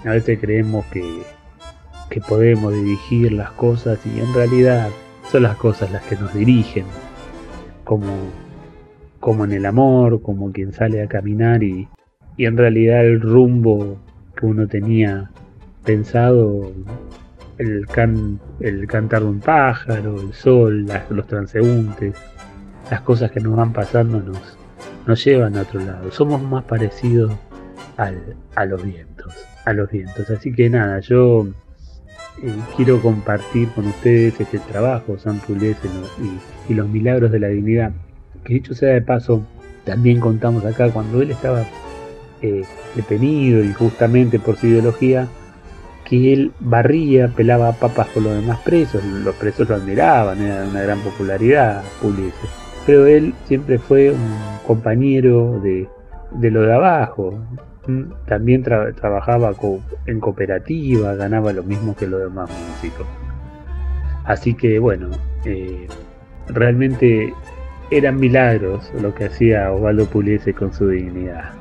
A 0.06 0.12
veces 0.12 0.40
creemos 0.40 0.86
que, 0.88 1.24
que 2.10 2.22
podemos 2.22 2.74
dirigir 2.74 3.32
las 3.32 3.52
cosas 3.52 4.00
y 4.06 4.20
en 4.20 4.34
realidad 4.34 4.90
son 5.32 5.44
las 5.44 5.56
cosas 5.58 5.92
las 5.92 6.04
que 6.04 6.16
nos 6.16 6.34
dirigen, 6.34 6.86
como, 7.84 8.14
como 9.26 9.44
en 9.44 9.54
el 9.54 9.66
amor, 9.66 10.22
como 10.22 10.52
quien 10.52 10.72
sale 10.72 11.02
a 11.02 11.08
caminar 11.08 11.64
y, 11.64 11.90
y 12.38 12.46
en 12.46 12.56
realidad 12.56 13.04
el 13.04 13.20
rumbo 13.20 13.98
que 14.36 14.46
uno 14.46 14.68
tenía 14.68 15.32
pensado, 15.84 16.72
el, 17.58 17.88
can, 17.88 18.40
el 18.60 18.86
cantar 18.86 19.24
de 19.24 19.30
un 19.30 19.40
pájaro, 19.40 20.22
el 20.22 20.32
sol, 20.32 20.86
los 21.10 21.26
transeúntes, 21.26 22.14
las 22.92 23.02
cosas 23.02 23.32
que 23.32 23.40
nos 23.40 23.56
van 23.56 23.74
pasando 23.74 24.22
nos, 24.22 24.60
nos 25.08 25.26
llevan 25.26 25.58
a 25.58 25.64
otro 25.64 25.80
lado. 25.80 26.12
Somos 26.12 26.40
más 26.44 26.64
parecidos 26.66 27.34
a 27.98 28.66
los 28.66 28.84
vientos, 28.84 29.34
a 29.66 29.74
los 29.74 29.90
vientos. 29.90 30.30
Así 30.30 30.54
que 30.54 30.70
nada, 30.70 31.00
yo 31.00 31.48
eh, 32.44 32.54
quiero 32.76 33.02
compartir 33.02 33.70
con 33.70 33.88
ustedes 33.88 34.40
este 34.40 34.60
trabajo, 34.60 35.18
San 35.18 35.40
Pugliese 35.40 35.88
y, 36.70 36.76
los 36.76 36.88
milagros 36.88 37.32
de 37.32 37.40
la 37.40 37.48
dignidad. 37.48 37.92
Que 38.46 38.54
dicho 38.54 38.74
sea 38.74 38.94
de 38.94 39.02
paso, 39.02 39.46
también 39.84 40.22
contamos 40.22 40.64
acá 40.66 40.90
cuando 40.92 41.22
él 41.22 41.32
estaba 41.32 41.66
eh, 42.42 42.64
detenido 42.96 43.64
y 43.64 43.74
justamente 43.74 44.40
por 44.40 44.56
su 44.56 44.68
ideología, 44.68 45.28
que 46.06 46.32
él 46.32 46.52
barría, 46.60 47.28
pelaba 47.28 47.74
papas 47.74 48.08
con 48.10 48.24
los 48.24 48.36
demás 48.36 48.60
presos, 48.60 49.04
los 49.04 49.36
presos 49.36 49.68
lo 49.68 49.76
admiraban, 49.76 50.42
era 50.42 50.64
una 50.64 50.82
gran 50.82 51.00
popularidad 51.00 51.84
Pugliese 52.02 52.66
pero 52.86 53.08
él 53.08 53.34
siempre 53.46 53.80
fue 53.80 54.12
un 54.12 54.38
compañero 54.66 55.60
de, 55.60 55.90
lo 56.52 56.62
de 56.62 56.74
abajo. 56.74 57.40
Mm, 57.88 58.12
también 58.28 58.64
trabajaba 58.64 59.54
en 60.06 60.20
cooperativa, 60.20 61.16
ganaba 61.16 61.52
lo 61.54 61.64
mismo 61.64 61.96
que 61.96 62.08
los 62.08 62.22
demás 62.22 62.50
músicos. 62.50 63.08
Así 64.24 64.54
que 64.54 64.80
bueno, 64.80 65.10
eh, 65.46 65.88
realmente 66.48 67.34
eran 67.92 68.20
milagros 68.20 68.92
lo 69.02 69.14
que 69.14 69.26
hacía 69.26 69.72
Osvaldo 69.72 70.06
Puliese 70.08 70.54
con 70.54 70.74
su 70.74 70.88
dignidad. 70.88 71.52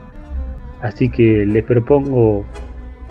Así 0.80 1.08
que 1.08 1.46
les 1.46 1.64
propongo 1.64 2.44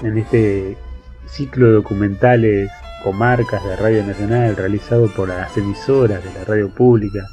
en 0.02 0.18
este 0.18 0.78
ciclo 1.26 1.68
de 1.68 1.74
documentales 1.74 2.72
comarcas 3.04 3.64
de 3.64 3.76
Radio 3.76 4.04
Nacional 4.04 4.56
realizado 4.56 5.08
por 5.16 5.28
las 5.28 5.56
emisoras 5.58 6.24
de 6.24 6.40
la 6.40 6.46
radio 6.46 6.70
pública, 6.74 7.28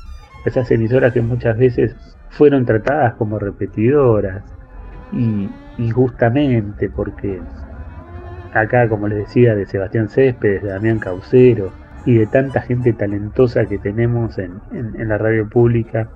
esas 0.45 0.71
emisoras 0.71 1.13
que 1.13 1.21
muchas 1.21 1.57
veces 1.57 1.95
fueron 2.31 2.65
tratadas 2.65 3.15
como 3.15 3.39
repetidoras 3.39 4.43
y, 5.13 5.49
justamente 5.91 6.89
porque 6.89 7.41
acá, 8.53 8.89
como 8.89 9.09
les 9.09 9.19
decía, 9.19 9.55
de 9.55 9.67
Sebastián 9.67 10.09
Céspedes, 10.09 10.63
de 10.63 10.71
Damián 10.71 10.99
Caucero 10.99 11.73
y 12.07 12.15
de 12.15 12.27
tanta 12.27 12.61
gente 12.61 12.93
talentosa 12.93 13.67
que 13.67 13.79
tenemos 13.79 14.39
en, 14.39 14.61
en 14.73 15.09
la 15.09 15.19
radio 15.19 15.49
pública, 15.49 16.09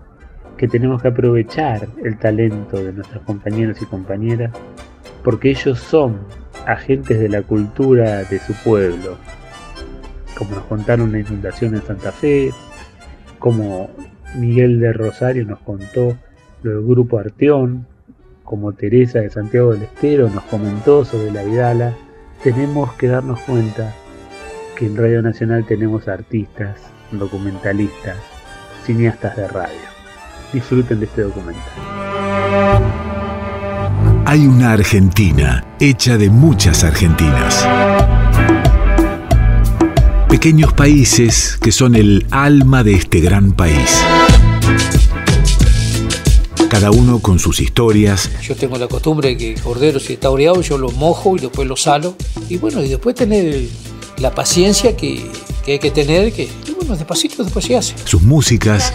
que 0.56 0.68
tenemos 0.68 1.02
que 1.02 1.08
aprovechar 1.08 1.86
el 2.02 2.18
talento 2.18 2.82
de 2.82 2.92
nuestros 2.92 3.22
compañeros 3.24 3.80
y 3.82 3.86
compañeras, 3.86 4.52
porque 5.22 5.50
ellos 5.50 5.78
son 5.78 6.18
agentes 6.66 7.18
de 7.18 7.28
la 7.28 7.42
cultura 7.42 8.24
de 8.24 8.38
su 8.38 8.54
pueblo, 8.62 9.16
como 10.36 10.56
nos 10.56 10.64
contaron 10.64 11.12
la 11.12 11.18
inundación 11.20 11.74
en 11.74 11.82
Santa 11.82 12.12
Fe, 12.12 12.50
como 13.38 13.90
Miguel 14.36 14.80
de 14.80 14.92
Rosario 14.92 15.44
nos 15.44 15.60
contó 15.60 16.16
lo 16.62 16.70
del 16.70 16.86
grupo 16.86 17.18
Arteón, 17.18 17.86
como 18.42 18.72
Teresa 18.72 19.20
de 19.20 19.30
Santiago 19.30 19.72
del 19.72 19.82
Estero 19.82 20.28
nos 20.28 20.44
comentó 20.44 21.04
sobre 21.04 21.30
la 21.30 21.42
Vidala, 21.42 21.94
tenemos 22.42 22.92
que 22.94 23.08
darnos 23.08 23.40
cuenta 23.40 23.94
que 24.74 24.86
en 24.86 24.96
Radio 24.96 25.22
Nacional 25.22 25.64
tenemos 25.66 26.08
artistas, 26.08 26.80
documentalistas, 27.12 28.16
cineastas 28.84 29.36
de 29.36 29.48
radio. 29.48 29.80
Disfruten 30.52 31.00
de 31.00 31.06
este 31.06 31.22
documental. 31.22 31.62
Hay 34.26 34.46
una 34.46 34.72
Argentina 34.72 35.64
hecha 35.78 36.16
de 36.16 36.30
muchas 36.30 36.82
Argentinas. 36.82 37.66
Pequeños 40.28 40.72
países 40.72 41.56
que 41.60 41.70
son 41.70 41.94
el 41.94 42.26
alma 42.30 42.82
de 42.82 42.94
este 42.94 43.20
gran 43.20 43.52
país 43.52 44.02
cada 46.74 46.90
uno 46.90 47.20
con 47.20 47.38
sus 47.38 47.60
historias. 47.60 48.28
Yo 48.42 48.56
tengo 48.56 48.76
la 48.78 48.88
costumbre 48.88 49.28
de 49.28 49.36
que 49.36 49.52
el 49.52 49.60
cordero 49.60 50.00
si 50.00 50.14
está 50.14 50.28
oreado 50.30 50.60
yo 50.60 50.76
lo 50.76 50.90
mojo 50.90 51.36
y 51.36 51.38
después 51.38 51.68
lo 51.68 51.76
salo. 51.76 52.16
Y 52.48 52.56
bueno, 52.56 52.82
y 52.82 52.88
después 52.88 53.14
tener 53.14 53.68
la 54.18 54.34
paciencia 54.34 54.96
que, 54.96 55.30
hay 55.66 55.78
que 55.78 55.90
tener, 55.90 56.32
que 56.32 56.48
bueno, 56.76 56.96
despacito 56.96 57.42
después 57.42 57.64
se 57.64 57.76
hace. 57.76 57.94
Sus 58.04 58.22
músicas. 58.22 58.92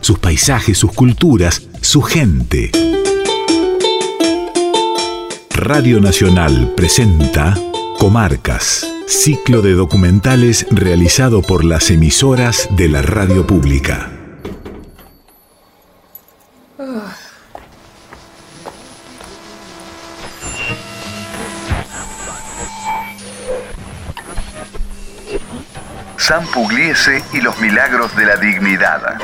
Sus 0.00 0.18
paisajes, 0.18 0.78
sus 0.78 0.92
culturas, 0.92 1.62
su 1.80 2.02
gente. 2.02 2.70
Radio 5.50 6.00
Nacional 6.00 6.72
presenta 6.76 7.54
Comarcas 7.98 8.86
ciclo 9.06 9.62
de 9.62 9.72
documentales 9.72 10.66
realizado 10.70 11.42
por 11.42 11.64
las 11.64 11.90
emisoras 11.90 12.68
de 12.76 12.88
la 12.88 13.02
radio 13.02 13.46
pública. 13.46 14.13
San 26.26 26.46
Pugliese 26.46 27.22
y 27.34 27.42
los 27.42 27.60
milagros 27.60 28.16
de 28.16 28.24
la 28.24 28.36
dignidad. 28.36 29.18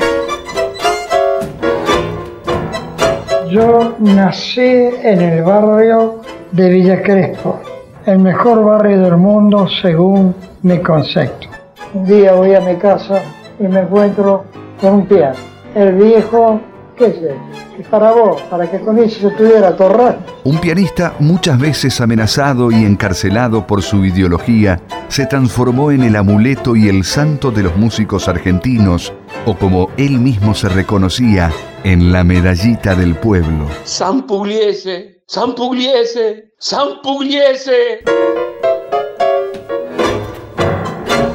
Yo 3.49 3.95
nací 3.97 4.61
en 4.61 5.19
el 5.19 5.41
barrio 5.41 6.21
de 6.51 6.69
Villa 6.69 7.01
Crespo 7.01 7.59
el 8.05 8.19
mejor 8.19 8.63
barrio 8.63 9.01
del 9.01 9.17
mundo 9.17 9.67
según 9.81 10.35
mi 10.61 10.77
concepto. 10.77 11.47
Un 11.95 12.05
día 12.05 12.33
voy 12.33 12.53
a 12.53 12.61
mi 12.61 12.75
casa 12.75 13.19
y 13.59 13.63
me 13.63 13.79
encuentro 13.79 14.45
con 14.79 14.93
un 14.93 15.07
piano. 15.07 15.39
El 15.73 15.93
viejo, 15.93 16.61
¿qué 16.97 17.05
es 17.79 17.87
para 17.87 18.11
vos, 18.11 18.41
para 18.43 18.69
que 18.69 18.79
con 18.79 18.97
eso 18.99 19.29
se 19.29 19.35
pudiera 19.35 19.75
torrar. 19.75 20.19
Un 20.43 20.59
pianista 20.59 21.15
muchas 21.19 21.59
veces 21.59 21.99
amenazado 22.01 22.71
y 22.71 22.85
encarcelado 22.85 23.65
por 23.65 23.81
su 23.81 24.05
ideología, 24.05 24.79
se 25.07 25.25
transformó 25.25 25.91
en 25.91 26.03
el 26.03 26.15
amuleto 26.15 26.75
y 26.75 26.89
el 26.89 27.03
santo 27.03 27.51
de 27.51 27.63
los 27.63 27.75
músicos 27.75 28.27
argentinos, 28.27 29.13
o 29.45 29.55
como 29.55 29.89
él 29.97 30.19
mismo 30.19 30.53
se 30.53 30.69
reconocía, 30.69 31.51
en 31.83 32.11
la 32.11 32.23
medallita 32.23 32.95
del 32.95 33.15
pueblo. 33.15 33.67
San 33.83 34.27
Pugliese, 34.27 35.23
San 35.25 35.55
Pugliese, 35.55 36.53
San 36.57 37.01
Pugliese. 37.01 38.03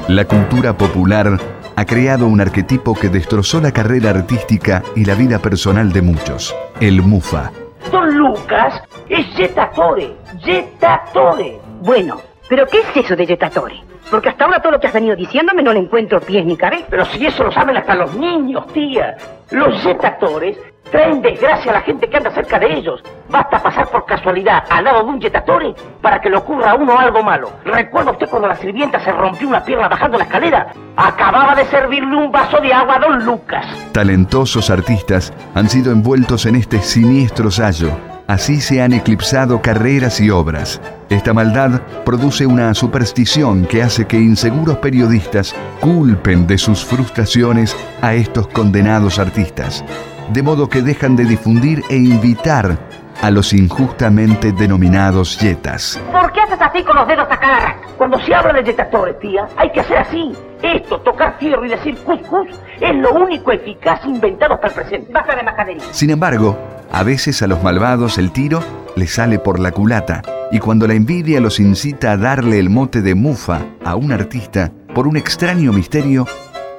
La 0.09 0.25
cultura 0.25 0.77
popular 0.77 1.56
ha 1.77 1.85
creado 1.85 2.27
un 2.27 2.41
arquetipo 2.41 2.95
que 2.95 3.11
destrozó 3.11 3.61
la 3.61 3.71
carrera 3.71 4.11
artística 4.11 4.83
y 4.95 5.05
la 5.05 5.15
vida 5.15 5.39
personal 5.39 5.93
de 5.93 6.01
muchos, 6.03 6.57
el 6.81 7.03
Mufa. 7.03 7.53
Don 7.93 8.17
Lucas 8.17 8.83
es 9.09 9.27
Yetatore, 9.37 10.17
Yetatore. 10.43 11.61
Bueno, 11.83 12.17
pero 12.49 12.67
¿qué 12.67 12.79
es 12.79 13.05
eso 13.05 13.17
de 13.17 13.27
Yetatore? 13.27 13.83
Porque 14.11 14.29
hasta 14.29 14.45
ahora 14.45 14.61
todo 14.61 14.73
lo 14.73 14.81
que 14.81 14.87
has 14.87 14.93
venido 14.93 15.17
diciéndome 15.17 15.63
no 15.63 15.73
le 15.73 15.81
encuentro 15.81 16.21
pies 16.21 16.45
ni 16.45 16.57
cabeza. 16.57 16.87
Pero 16.89 17.05
si 17.07 17.27
eso 17.27 17.43
lo 17.43 17.51
saben 17.51 17.77
hasta 17.77 17.95
los 17.97 18.15
niños, 18.15 18.67
tía. 18.69 19.17
Los 19.51 19.83
yetatores 19.83 20.57
traen 20.93 21.21
desgracia 21.21 21.73
a 21.73 21.75
la 21.75 21.81
gente 21.81 22.09
que 22.09 22.17
anda 22.17 22.31
cerca 22.31 22.61
de 22.61 22.73
ellos. 22.73 23.03
Basta 23.29 23.61
pasar 23.61 23.89
por 23.89 24.07
casualidad 24.07 24.63
al 24.71 24.85
lado 24.85 25.03
de 25.03 25.11
un 25.11 25.21
yetatore 25.21 25.75
para 26.01 26.21
que 26.21 26.31
le 26.31 26.37
ocurra 26.37 26.71
a 26.71 26.75
uno 26.77 26.97
algo 26.97 27.21
malo. 27.25 27.51
¿Recuerda 27.65 28.13
usted 28.13 28.29
cuando 28.29 28.47
la 28.47 28.55
sirvienta 28.55 29.01
se 29.01 29.11
rompió 29.11 29.49
una 29.49 29.65
pierna 29.65 29.89
bajando 29.89 30.17
la 30.17 30.25
escalera? 30.25 30.73
Acababa 30.97 31.57
de 31.57 31.65
servirle 31.65 32.17
un 32.17 32.31
vaso 32.31 32.61
de 32.61 32.73
agua 32.73 32.97
a 32.97 32.99
don 33.01 33.25
Lucas. 33.25 33.67
Talentosos 33.91 34.71
artistas 34.71 35.33
han 35.57 35.69
sido 35.69 35.91
envueltos 35.91 36.47
en 36.47 36.55
este 36.55 36.79
siniestro 36.79 37.51
sallo 37.51 37.91
Así 38.27 38.61
se 38.61 38.83
han 38.83 38.93
eclipsado 38.93 39.63
carreras 39.63 40.21
y 40.21 40.31
obras. 40.31 40.81
Esta 41.11 41.33
maldad 41.33 41.81
produce 42.05 42.45
una 42.45 42.75
superstición 42.75 43.67
que 43.67 43.85
hace 43.85 44.07
que 44.07 44.17
inseguros 44.17 44.79
periodistas 44.79 45.55
culpen 45.81 46.45
de 46.49 46.59
sus 46.59 46.85
frustraciones 46.85 47.77
a 48.03 48.15
estos 48.15 48.49
condenados 48.49 49.21
artistas, 49.21 49.85
de 50.33 50.43
modo 50.43 50.69
que 50.69 50.83
dejan 50.83 51.15
de 51.15 51.25
difundir 51.25 51.85
e 51.89 51.97
invitar 51.97 52.77
a 53.23 53.31
los 53.31 53.53
injustamente 53.53 54.51
denominados 54.51 55.39
yetas. 55.39 56.01
¿Por 56.11 56.33
qué 56.33 56.41
haces 56.41 56.61
así 56.61 56.83
con 56.83 56.97
los 56.97 57.07
dedos 57.07 57.29
a 57.31 57.39
cada 57.39 57.77
Cuando 57.97 58.19
se 58.19 58.35
habla 58.35 58.55
de 58.55 58.65
yetatores, 58.65 59.21
tía, 59.21 59.47
hay 59.57 59.71
que 59.71 59.81
hacer 59.81 59.99
así. 59.99 60.33
Esto, 60.63 61.01
tocar 61.01 61.37
fierro 61.39 61.65
y 61.65 61.69
decir 61.69 61.97
cuscus, 61.99 62.49
es 62.81 62.95
lo 62.95 63.13
único 63.13 63.53
eficaz 63.53 64.05
inventado 64.05 64.55
hasta 64.55 64.69
el 64.69 64.73
presente. 64.75 65.13
Basta 65.13 65.37
de 65.37 65.43
majadería. 65.43 65.85
Sin 65.93 66.11
embargo, 66.11 66.57
a 66.93 67.03
veces 67.03 67.43
a 67.43 67.47
los 67.47 67.63
malvados 67.63 68.19
el 68.19 68.33
tiro 68.33 68.63
les 68.97 69.13
sale 69.15 69.39
por 69.39 69.59
la 69.61 69.73
culata, 69.73 70.23
y 70.51 70.59
cuando 70.59 70.87
la 70.87 70.95
envidia 70.95 71.41
los 71.41 71.61
incita 71.61 72.13
a 72.13 72.17
darle 72.17 72.59
el 72.59 72.71
mote 72.71 73.03
de 73.03 73.15
mufa 73.15 73.61
a 73.85 73.97
un 73.97 74.13
artista 74.13 74.73
por 74.95 75.07
un 75.07 75.17
extraño 75.17 75.73
misterio, 75.73 76.27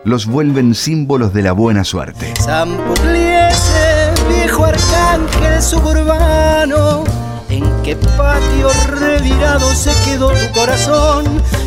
los 0.03 0.25
vuelven 0.25 0.73
símbolos 0.73 1.33
de 1.33 1.43
la 1.43 1.51
buena 1.51 1.83
suerte. 1.83 2.33
San 2.39 2.69
Pugliese, 2.77 4.11
viejo 4.29 4.65
arcángel 4.65 5.61
suburbano, 5.61 7.03
¿en 7.05 7.16
qué 7.87 7.95
patio 7.95 8.69
revirado 8.99 9.73
se 9.73 9.93
quedó 10.03 10.31
tu 10.31 10.51
corazón? 10.59 11.23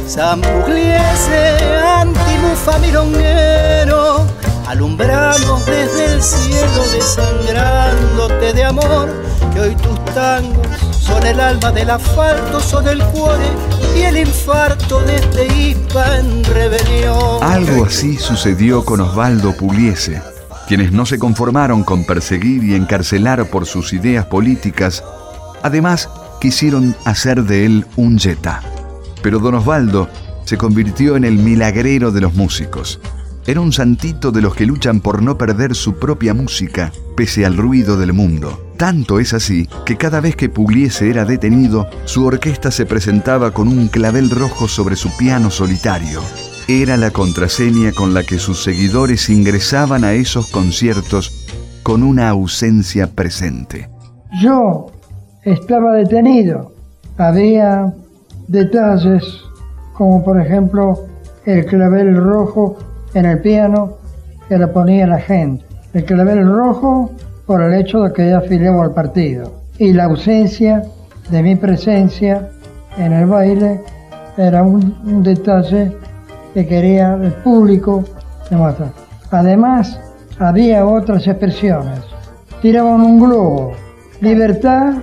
San 0.06 0.42
Pugliese, 0.42 1.56
antimufa 1.96 2.78
milonguero, 2.78 4.26
alumbramos 4.68 5.64
desde 5.64 6.14
el 6.16 6.22
cielo 6.22 6.82
desangrándote 6.92 8.52
de 8.52 8.64
amor, 8.64 9.08
que 9.54 9.60
hoy 9.60 9.74
tus 9.76 10.04
tangos 10.14 10.66
son 11.00 11.26
el 11.26 11.40
alma 11.40 11.72
del 11.72 11.88
asfalto, 11.88 12.60
son 12.60 12.86
el 12.86 13.02
cuore 13.04 13.48
y 13.96 14.02
el 14.02 14.18
infarto 14.18 15.00
de 15.00 15.16
este 15.16 15.46
IPA 15.46 16.18
en 16.18 16.44
rebelión. 16.44 17.42
Algo 17.42 17.86
así 17.86 18.18
sucedió 18.18 18.84
con 18.84 19.00
Osvaldo 19.00 19.56
Pugliese, 19.56 20.20
quienes 20.68 20.92
no 20.92 21.06
se 21.06 21.18
conformaron 21.18 21.82
con 21.82 22.04
perseguir 22.04 22.62
y 22.62 22.74
encarcelar 22.74 23.46
por 23.46 23.64
sus 23.64 23.94
ideas 23.94 24.26
políticas, 24.26 25.02
además 25.62 26.08
quisieron 26.40 26.94
hacer 27.04 27.44
de 27.44 27.66
él 27.66 27.86
un 27.96 28.18
yeta. 28.18 28.62
Pero 29.22 29.38
don 29.38 29.54
Osvaldo 29.54 30.08
se 30.44 30.56
convirtió 30.56 31.16
en 31.16 31.24
el 31.24 31.34
milagrero 31.34 32.10
de 32.10 32.20
los 32.20 32.34
músicos 32.34 33.00
era 33.46 33.60
un 33.60 33.72
santito 33.72 34.30
de 34.30 34.42
los 34.42 34.54
que 34.54 34.66
luchan 34.66 35.00
por 35.00 35.22
no 35.22 35.38
perder 35.38 35.74
su 35.74 35.98
propia 35.98 36.34
música, 36.34 36.92
pese 37.16 37.46
al 37.46 37.56
ruido 37.56 37.96
del 37.96 38.12
mundo. 38.12 38.74
Tanto 38.76 39.18
es 39.18 39.32
así 39.32 39.68
que 39.84 39.96
cada 39.96 40.20
vez 40.20 40.36
que 40.36 40.48
Pugliese 40.48 41.10
era 41.10 41.24
detenido, 41.24 41.88
su 42.04 42.24
orquesta 42.24 42.70
se 42.70 42.86
presentaba 42.86 43.52
con 43.52 43.66
un 43.66 43.88
clavel 43.88 44.30
rojo 44.30 44.68
sobre 44.68 44.94
su 44.94 45.16
piano 45.16 45.50
solitario. 45.50 46.22
Era 46.68 46.96
la 46.96 47.10
contraseña 47.10 47.92
con 47.92 48.14
la 48.14 48.22
que 48.22 48.38
sus 48.38 48.62
seguidores 48.62 49.28
ingresaban 49.30 50.04
a 50.04 50.12
esos 50.12 50.46
conciertos 50.48 51.32
con 51.82 52.02
una 52.02 52.28
ausencia 52.28 53.10
presente. 53.10 53.90
Yo 54.40 54.92
estaba 55.44 55.94
detenido. 55.94 56.72
Había 57.16 57.92
detalles 58.48 59.24
como 59.94 60.24
por 60.24 60.40
ejemplo 60.40 61.06
el 61.44 61.66
clavel 61.66 62.16
rojo 62.16 62.76
en 63.14 63.26
el 63.26 63.40
piano 63.40 63.98
que 64.48 64.58
le 64.58 64.66
ponía 64.68 65.06
la 65.06 65.18
gente. 65.18 65.64
El 65.92 66.04
clavel 66.04 66.46
rojo 66.46 67.10
por 67.46 67.62
el 67.62 67.74
hecho 67.74 68.02
de 68.02 68.12
que 68.12 68.26
ella 68.26 68.38
afiliaba 68.38 68.84
al 68.84 68.94
partido. 68.94 69.52
Y 69.78 69.92
la 69.92 70.04
ausencia 70.04 70.84
de 71.30 71.42
mi 71.42 71.56
presencia 71.56 72.48
en 72.96 73.12
el 73.12 73.26
baile 73.26 73.80
era 74.36 74.62
un, 74.62 75.22
detalle 75.22 75.92
que 76.54 76.66
quería 76.66 77.14
el 77.14 77.32
público 77.32 78.04
demostrar. 78.50 78.92
Además, 79.30 79.98
había 80.38 80.86
otras 80.86 81.26
expresiones. 81.26 82.00
Tiraban 82.62 83.00
un 83.00 83.20
globo. 83.20 83.72
Libertad 84.20 84.94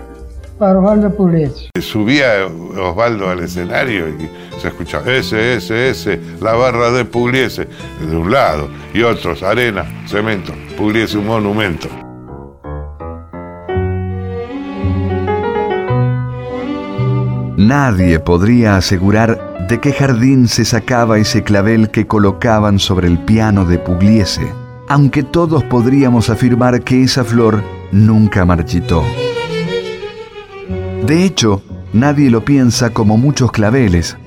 para 0.58 0.80
Osvaldo 0.80 1.16
Pugliese. 1.16 1.70
Subía 1.80 2.46
Osvaldo 2.46 3.30
al 3.30 3.40
escenario 3.40 4.10
y 4.10 4.30
se 4.60 4.70
escuchaba 4.70 5.12
ese, 5.12 5.56
ese, 5.56 5.90
ese, 5.90 6.20
la 6.42 6.54
barra 6.54 6.92
de 6.92 7.06
Pugliese, 7.06 7.68
de 8.02 8.16
un 8.16 8.32
lado, 8.32 8.70
y 8.94 9.02
otros, 9.04 9.44
arena, 9.44 9.86
cemento, 10.08 10.54
Pugliese 10.78 11.18
un 11.18 11.28
monumento. 11.28 11.88
Nadie 17.58 18.20
podría 18.20 18.78
asegurar 18.78 19.68
de 19.68 19.80
qué 19.80 19.92
jardín 19.92 20.48
se 20.48 20.64
sacaba 20.64 21.18
ese 21.18 21.44
clavel 21.44 21.92
que 21.92 22.08
colocaban 22.08 22.80
sobre 22.80 23.08
el 23.08 23.20
piano 23.20 23.66
de 23.66 23.80
Pugliese, 23.80 24.54
aunque 24.88 25.24
todos 25.24 25.64
podríamos 25.64 26.30
afirmar 26.30 26.82
que 26.84 27.04
esa 27.04 27.24
flor 27.26 27.62
nunca 27.92 28.46
marchitó. 28.46 29.04
De 31.06 31.24
hecho, 31.24 31.62
nadie 31.94 32.30
lo 32.30 32.44
piensa 32.44 32.90
como 32.90 33.18
muchos 33.18 33.52
claveles. 33.52 34.18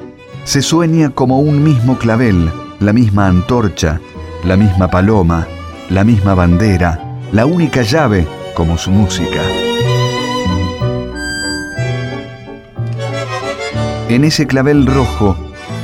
Se 0.45 0.63
sueña 0.63 1.11
como 1.11 1.41
un 1.41 1.63
mismo 1.63 1.99
clavel, 1.99 2.51
la 2.79 2.93
misma 2.93 3.27
antorcha, 3.27 4.01
la 4.45 4.57
misma 4.57 4.89
paloma, 4.89 5.47
la 5.91 6.05
misma 6.05 6.35
bandera, 6.35 7.19
la 7.33 7.47
única 7.47 7.83
llave 7.83 8.27
como 8.55 8.79
su 8.79 8.91
música. 8.91 9.41
En 14.09 14.25
ese 14.25 14.47
clavel 14.47 14.87
rojo 14.87 15.37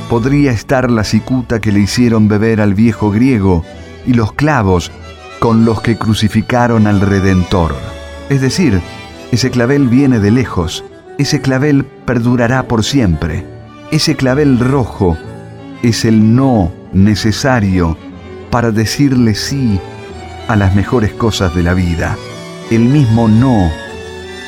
podría 0.09 0.51
estar 0.51 0.89
la 0.89 1.03
cicuta 1.03 1.61
que 1.61 1.71
le 1.71 1.79
hicieron 1.79 2.27
beber 2.27 2.59
al 2.61 2.73
viejo 2.73 3.11
griego 3.11 3.63
y 4.05 4.13
los 4.13 4.33
clavos 4.33 4.91
con 5.39 5.65
los 5.65 5.81
que 5.81 5.97
crucificaron 5.97 6.87
al 6.87 7.01
Redentor. 7.01 7.75
Es 8.29 8.41
decir, 8.41 8.81
ese 9.31 9.51
clavel 9.51 9.87
viene 9.89 10.19
de 10.19 10.31
lejos, 10.31 10.83
ese 11.17 11.41
clavel 11.41 11.83
perdurará 12.05 12.67
por 12.67 12.83
siempre. 12.83 13.45
Ese 13.91 14.15
clavel 14.15 14.59
rojo 14.59 15.17
es 15.83 16.05
el 16.05 16.35
no 16.35 16.71
necesario 16.93 17.97
para 18.49 18.71
decirle 18.71 19.35
sí 19.35 19.79
a 20.47 20.55
las 20.55 20.75
mejores 20.75 21.11
cosas 21.11 21.53
de 21.55 21.63
la 21.63 21.73
vida. 21.73 22.17
El 22.71 22.85
mismo 22.85 23.27
no 23.27 23.69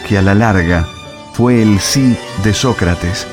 que 0.08 0.18
a 0.18 0.22
la 0.22 0.34
larga 0.34 0.88
fue 1.34 1.62
el 1.62 1.80
sí 1.80 2.16
de 2.44 2.54
Sócrates, 2.54 3.28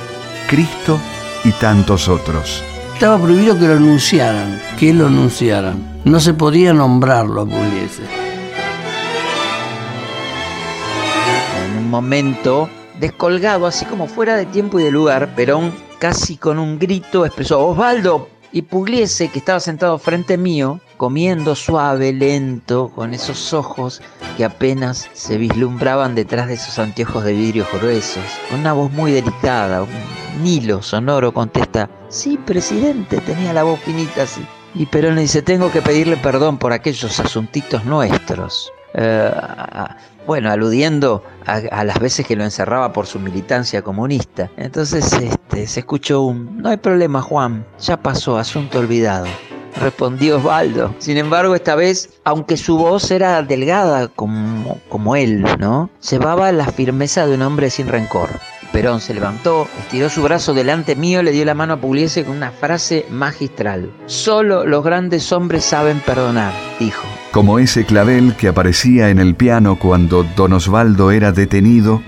Cristo 0.49 0.99
y 1.45 1.53
tantos 1.53 2.09
otros. 2.09 2.63
Estaba 2.95 3.19
prohibido 3.19 3.59
que 3.59 3.67
lo 3.67 3.75
anunciaran, 3.75 4.61
que 4.79 4.93
lo 4.93 5.07
anunciaran. 5.07 6.01
No 6.05 6.19
se 6.19 6.35
podía 6.35 6.73
nombrarlo 6.73 7.43
a 7.43 7.47
Pugliese. 7.47 8.26
Momento, 11.97 12.69
descolgado, 13.01 13.67
así 13.67 13.87
como 13.87 14.07
fuera 14.07 14.37
de 14.37 14.45
tiempo 14.45 14.79
y 14.79 14.83
de 14.83 14.91
lugar, 14.91 15.35
Perón 15.35 15.73
casi 15.99 16.37
con 16.37 16.59
un 16.59 16.79
grito 16.79 17.25
expresó, 17.25 17.67
Osvaldo, 17.67 18.29
y 18.53 18.63
Pugliese, 18.63 19.29
que 19.29 19.39
estaba 19.39 19.61
sentado 19.61 19.99
frente 19.99 20.37
mío, 20.37 20.79
comiendo 20.99 21.55
suave, 21.55 22.13
lento, 22.13 22.91
con 22.95 23.15
esos 23.15 23.55
ojos 23.55 24.03
que 24.37 24.45
apenas 24.45 25.09
se 25.15 25.39
vislumbraban 25.39 26.15
detrás 26.15 26.49
de 26.49 26.55
esos 26.55 26.79
anteojos 26.79 27.25
de 27.25 27.33
vidrio 27.33 27.67
gruesos, 27.73 28.25
con 28.51 28.61
una 28.61 28.75
voz 28.75 28.93
muy 28.93 29.13
delicada, 29.13 29.83
un 29.83 30.47
hilo 30.47 30.83
sonoro 30.83 31.33
contesta, 31.33 31.89
sí, 32.11 32.39
presidente, 32.45 33.23
tenía 33.23 33.55
la 33.55 33.63
voz 33.63 33.81
finita 33.81 34.25
así. 34.25 34.45
Y 34.75 34.85
Perón 34.85 35.15
le 35.15 35.23
dice, 35.23 35.41
tengo 35.41 35.73
que 35.73 35.81
pedirle 35.81 36.19
perdón 36.19 36.59
por 36.59 36.75
aquellos 36.75 37.19
asuntitos 37.19 37.87
nuestros. 37.87 38.71
Eh, 38.97 39.31
bueno, 40.27 40.51
aludiendo 40.51 41.23
a, 41.47 41.85
las 41.85 42.01
veces 42.01 42.27
que 42.27 42.35
lo 42.35 42.43
encerraba 42.43 42.93
por 42.93 43.07
su 43.07 43.21
militancia 43.21 43.83
comunista. 43.83 44.51
Entonces 44.57 45.13
este, 45.13 45.67
se 45.67 45.81
escuchó 45.81 46.23
un, 46.23 46.59
no 46.59 46.71
hay 46.71 46.79
problema 46.79 47.23
Juan, 47.23 47.65
ya 47.79 47.97
pasó, 47.99 48.37
asunto 48.37 48.81
olvidado. 48.81 49.27
respondió 49.81 50.39
Osvaldo. 50.39 50.95
Sin 50.99 51.19
embargo, 51.19 51.55
esta 51.55 51.75
vez, 51.75 52.19
aunque 52.25 52.57
su 52.57 52.79
voz 52.79 53.11
era 53.11 53.43
delgada 53.43 54.09
como, 54.09 54.81
como 54.89 55.15
él, 55.15 55.45
¿no? 55.61 55.91
Llevaba 56.11 56.51
la 56.51 56.67
firmeza 56.67 57.27
de 57.27 57.35
un 57.35 57.43
hombre 57.43 57.71
sin 57.71 57.87
rencor. 57.87 58.31
Perón 58.73 59.01
se 59.01 59.15
levantó, 59.15 59.69
estiró 59.79 60.11
su 60.11 60.23
brazo 60.23 60.55
delante 60.55 60.97
mío, 60.97 61.23
le 61.23 61.31
dio 61.31 61.45
la 61.45 61.55
mano 61.55 61.75
a 61.75 61.81
Pugliese 61.81 62.25
con 62.25 62.37
una 62.37 62.51
frase 62.51 63.07
magistral. 63.11 63.93
Solo 64.07 64.67
los 64.67 64.83
grandes 64.83 65.31
hombres 65.33 65.65
saben 65.65 66.01
perdonar, 66.01 66.53
dijo. 66.81 67.07
Como 67.37 67.59
ese 67.59 67.85
clavel 67.85 68.35
que 68.35 68.49
aparecía 68.49 69.11
en 69.11 69.19
el 69.19 69.35
piano 69.35 69.79
cuando 69.79 70.25
don 70.37 70.55
Osvaldo 70.55 71.11
era 71.11 71.33
detenido, 71.33 72.01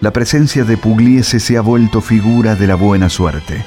la 0.00 0.12
presencia 0.12 0.62
de 0.62 0.76
Pugliese 0.76 1.40
se 1.40 1.56
ha 1.56 1.60
vuelto 1.60 2.00
figura 2.00 2.54
de 2.54 2.68
la 2.68 2.76
buena 2.76 3.08
suerte. 3.08 3.66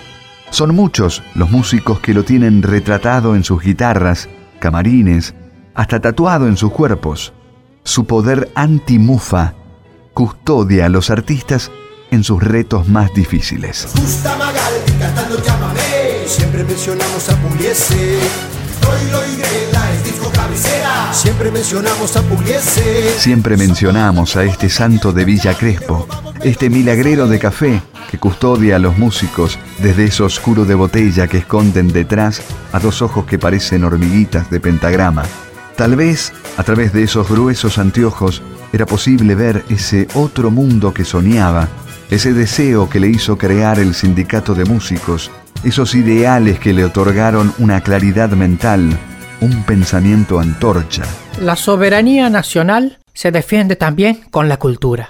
Son 0.50 0.74
muchos 0.74 1.22
los 1.36 1.52
músicos 1.52 2.00
que 2.00 2.14
lo 2.14 2.24
tienen 2.24 2.64
retratado 2.64 3.36
en 3.36 3.44
sus 3.44 3.62
guitarras, 3.62 4.30
camarines, 4.60 5.36
hasta 5.74 6.00
tatuado 6.00 6.48
en 6.48 6.56
sus 6.56 6.72
cuerpos. 6.72 7.34
Su 7.84 8.06
poder 8.06 8.50
anti-mufa 8.56 9.56
custodia 10.14 10.86
a 10.86 10.90
los 10.90 11.10
artistas 11.10 11.70
en 12.12 12.24
sus 12.24 12.42
retos 12.42 12.88
más 12.88 13.14
difíciles. 13.14 13.90
Siempre 21.12 21.52
mencionamos 21.52 22.16
a. 22.16 22.24
Siempre 23.18 23.58
mencionamos 23.58 24.36
a 24.36 24.44
este 24.44 24.70
santo 24.70 25.12
de 25.12 25.26
Villa 25.26 25.54
Crespo, 25.54 26.08
este 26.44 26.70
milagrero 26.70 27.28
de 27.28 27.40
café 27.40 27.82
que 28.10 28.18
custodia 28.18 28.78
a 28.78 28.80
los 28.80 28.98
músicos 28.98 29.60
desde 29.80 30.06
ese 30.06 30.24
oscuro 30.24 30.66
de 30.66 30.76
botella 30.76 31.28
que 31.28 31.40
esconden 31.40 31.88
detrás 31.90 32.42
a 32.72 32.80
dos 32.80 33.02
ojos 33.02 33.26
que 33.26 33.38
parecen 33.38 33.84
hormiguitas 33.84 34.50
de 34.50 34.60
pentagrama. 34.60 35.24
Tal 35.76 35.96
vez, 35.96 36.34
a 36.58 36.64
través 36.64 36.94
de 36.94 37.04
esos 37.04 37.30
gruesos 37.30 37.78
anteojos, 37.78 38.42
era 38.74 38.86
posible 38.86 39.36
ver 39.36 39.64
ese 39.70 40.08
otro 40.14 40.52
mundo 40.52 40.94
que 40.94 41.06
soñaba, 41.06 41.68
ese 42.10 42.34
deseo 42.34 42.90
que 42.90 43.00
le 43.00 43.08
hizo 43.08 43.38
crear 43.38 43.80
el 43.80 43.94
sindicato 43.94 44.56
de 44.56 44.66
músicos, 44.66 45.32
esos 45.64 45.96
ideales 45.96 46.60
que 46.60 46.74
le 46.74 46.86
otorgaron 46.86 47.54
una 47.60 47.82
claridad 47.82 48.30
mental, 48.32 48.98
un 49.42 49.64
pensamiento 49.64 50.40
antorcha. 50.40 51.04
La 51.42 51.56
soberanía 51.56 52.30
nacional 52.30 52.98
se 53.14 53.32
defiende 53.32 53.76
también 53.76 54.20
con 54.32 54.50
la 54.50 54.58
cultura. 54.58 55.10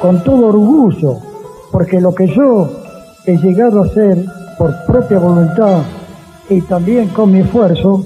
Con 0.00 0.22
todo 0.22 0.48
orgullo, 0.48 1.18
porque 1.72 2.00
lo 2.00 2.14
que 2.14 2.28
yo 2.28 2.70
he 3.26 3.36
llegado 3.38 3.82
a 3.82 3.86
hacer 3.86 4.24
por 4.58 4.72
propia 4.86 5.18
voluntad 5.18 5.82
y 6.48 6.60
también 6.62 7.08
con 7.08 7.32
mi 7.32 7.40
esfuerzo, 7.40 8.04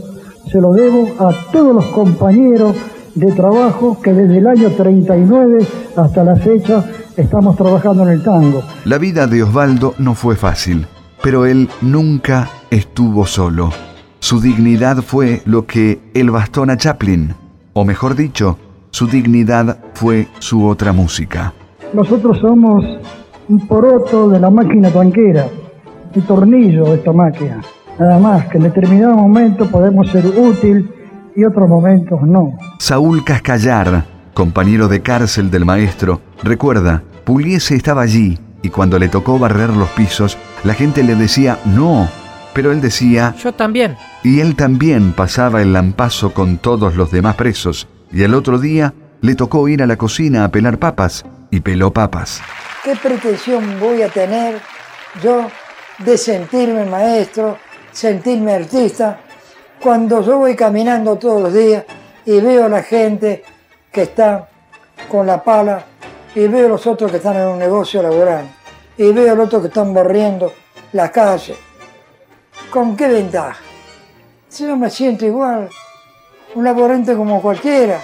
se 0.50 0.60
lo 0.60 0.72
debo 0.72 1.08
a 1.18 1.32
todos 1.52 1.74
los 1.74 1.86
compañeros 1.86 2.74
de 3.14 3.32
trabajo 3.32 4.00
que 4.00 4.12
desde 4.12 4.38
el 4.38 4.46
año 4.46 4.70
39 4.70 5.66
hasta 5.96 6.24
la 6.24 6.36
fecha 6.36 6.84
estamos 7.16 7.56
trabajando 7.56 8.04
en 8.04 8.10
el 8.10 8.22
tango. 8.22 8.62
La 8.84 8.98
vida 8.98 9.26
de 9.26 9.42
Osvaldo 9.42 9.94
no 9.98 10.14
fue 10.14 10.36
fácil, 10.36 10.86
pero 11.22 11.46
él 11.46 11.68
nunca 11.80 12.48
estuvo 12.70 13.26
solo. 13.26 13.70
Su 14.18 14.40
dignidad 14.40 14.98
fue 15.02 15.42
lo 15.44 15.66
que 15.66 16.00
el 16.14 16.30
bastón 16.30 16.70
a 16.70 16.76
Chaplin, 16.76 17.34
o 17.72 17.84
mejor 17.84 18.14
dicho, 18.14 18.58
su 18.90 19.06
dignidad 19.06 19.78
fue 19.94 20.28
su 20.38 20.66
otra 20.66 20.92
música. 20.92 21.52
Nosotros 21.92 22.38
somos 22.38 22.84
un 23.48 23.66
poroto 23.66 24.28
de 24.28 24.40
la 24.40 24.50
máquina 24.50 24.90
tanquera, 24.90 25.46
el 26.14 26.22
tornillo 26.24 26.84
de 26.84 26.94
esta 26.96 27.12
máquina. 27.12 27.60
Nada 27.98 28.18
más 28.18 28.46
que 28.48 28.58
en 28.58 28.64
determinado 28.64 29.14
momento 29.14 29.66
podemos 29.66 30.10
ser 30.10 30.26
útil 30.26 30.90
y 31.36 31.44
otros 31.44 31.68
momentos 31.68 32.20
no. 32.22 32.56
Saúl 32.78 33.24
Cascallar, 33.24 34.04
compañero 34.34 34.88
de 34.88 35.00
cárcel 35.00 35.50
del 35.50 35.64
maestro, 35.64 36.20
recuerda, 36.42 37.02
Pugliese 37.24 37.76
estaba 37.76 38.02
allí 38.02 38.38
y 38.62 38.68
cuando 38.68 38.98
le 38.98 39.08
tocó 39.08 39.38
barrer 39.38 39.70
los 39.70 39.88
pisos, 39.90 40.36
la 40.64 40.74
gente 40.74 41.02
le 41.02 41.14
decía 41.14 41.58
no, 41.64 42.08
pero 42.52 42.72
él 42.72 42.80
decía 42.80 43.34
yo 43.42 43.52
también. 43.52 43.96
Y 44.22 44.40
él 44.40 44.56
también 44.56 45.12
pasaba 45.12 45.62
el 45.62 45.72
lampazo 45.72 46.34
con 46.34 46.58
todos 46.58 46.94
los 46.96 47.10
demás 47.10 47.36
presos, 47.36 47.88
y 48.12 48.22
el 48.22 48.34
otro 48.34 48.58
día 48.58 48.92
le 49.22 49.34
tocó 49.34 49.66
ir 49.68 49.82
a 49.82 49.86
la 49.86 49.96
cocina 49.96 50.44
a 50.44 50.50
pelar 50.50 50.78
papas, 50.78 51.24
y 51.50 51.60
peló 51.60 51.92
papas. 51.92 52.42
¿Qué 52.84 52.94
pretensión 52.96 53.80
voy 53.80 54.02
a 54.02 54.08
tener 54.08 54.60
yo 55.22 55.48
de 55.98 56.16
sentirme 56.16 56.84
maestro, 56.86 57.58
sentirme 57.92 58.54
artista, 58.54 59.20
cuando 59.80 60.22
yo 60.22 60.38
voy 60.38 60.54
caminando 60.54 61.16
todos 61.16 61.42
los 61.42 61.54
días 61.54 61.84
y 62.26 62.40
veo 62.40 62.66
a 62.66 62.68
la 62.68 62.82
gente 62.82 63.42
que 63.90 64.02
está 64.02 64.48
con 65.08 65.26
la 65.26 65.42
pala 65.42 65.84
y 66.34 66.46
veo 66.46 66.66
a 66.66 66.68
los 66.68 66.86
otros 66.86 67.10
que 67.10 67.16
están 67.16 67.36
en 67.36 67.48
un 67.48 67.58
negocio 67.58 68.02
laboral 68.02 68.59
y 69.00 69.12
veo 69.12 69.32
a 69.32 69.34
los 69.34 69.46
otros 69.46 69.62
que 69.62 69.68
están 69.68 69.94
barriendo 69.94 70.52
la 70.92 71.10
calle. 71.10 71.56
¿Con 72.68 72.94
qué 72.96 73.08
ventaja? 73.08 73.56
Si 74.48 74.66
yo 74.66 74.76
me 74.76 74.90
siento 74.90 75.24
igual, 75.24 75.70
un 76.54 76.64
laborante 76.64 77.14
como 77.14 77.40
cualquiera. 77.40 77.98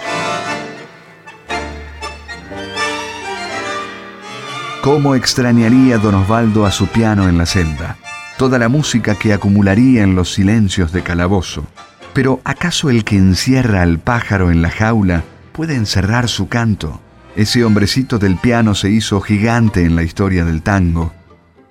¿Cómo 4.81 5.13
extrañaría 5.13 5.99
don 5.99 6.15
Osvaldo 6.15 6.65
a 6.65 6.71
su 6.71 6.87
piano 6.87 7.29
en 7.29 7.37
la 7.37 7.45
celda? 7.45 7.97
Toda 8.39 8.57
la 8.57 8.67
música 8.67 9.13
que 9.13 9.33
acumularía 9.33 10.01
en 10.01 10.15
los 10.15 10.33
silencios 10.33 10.91
de 10.91 11.03
calabozo. 11.03 11.67
Pero 12.13 12.39
¿acaso 12.43 12.89
el 12.89 13.03
que 13.03 13.17
encierra 13.17 13.83
al 13.83 13.99
pájaro 13.99 14.49
en 14.49 14.63
la 14.63 14.71
jaula 14.71 15.23
puede 15.51 15.75
encerrar 15.75 16.27
su 16.27 16.47
canto? 16.47 17.01
Ese 17.37 17.63
hombrecito 17.63 18.17
del 18.17 18.35
piano 18.37 18.73
se 18.73 18.89
hizo 18.89 19.21
gigante 19.21 19.85
en 19.85 19.95
la 19.95 20.01
historia 20.01 20.43
del 20.43 20.63
tango 20.63 21.13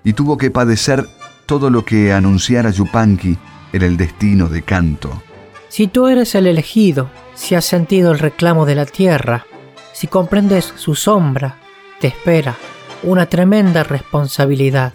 y 0.04 0.12
tuvo 0.12 0.38
que 0.38 0.52
padecer 0.52 1.08
todo 1.44 1.70
lo 1.70 1.84
que 1.84 2.12
anunciara 2.12 2.70
Yupanqui 2.70 3.36
era 3.72 3.84
el 3.86 3.96
destino 3.96 4.46
de 4.46 4.62
canto. 4.62 5.20
Si 5.68 5.88
tú 5.88 6.06
eres 6.06 6.36
el 6.36 6.46
elegido, 6.46 7.10
si 7.34 7.56
has 7.56 7.64
sentido 7.64 8.12
el 8.12 8.20
reclamo 8.20 8.64
de 8.64 8.76
la 8.76 8.86
tierra, 8.86 9.44
si 9.92 10.06
comprendes 10.06 10.72
su 10.76 10.94
sombra, 10.94 11.56
te 11.98 12.06
espera 12.06 12.54
una 13.02 13.26
tremenda 13.26 13.82
responsabilidad. 13.82 14.92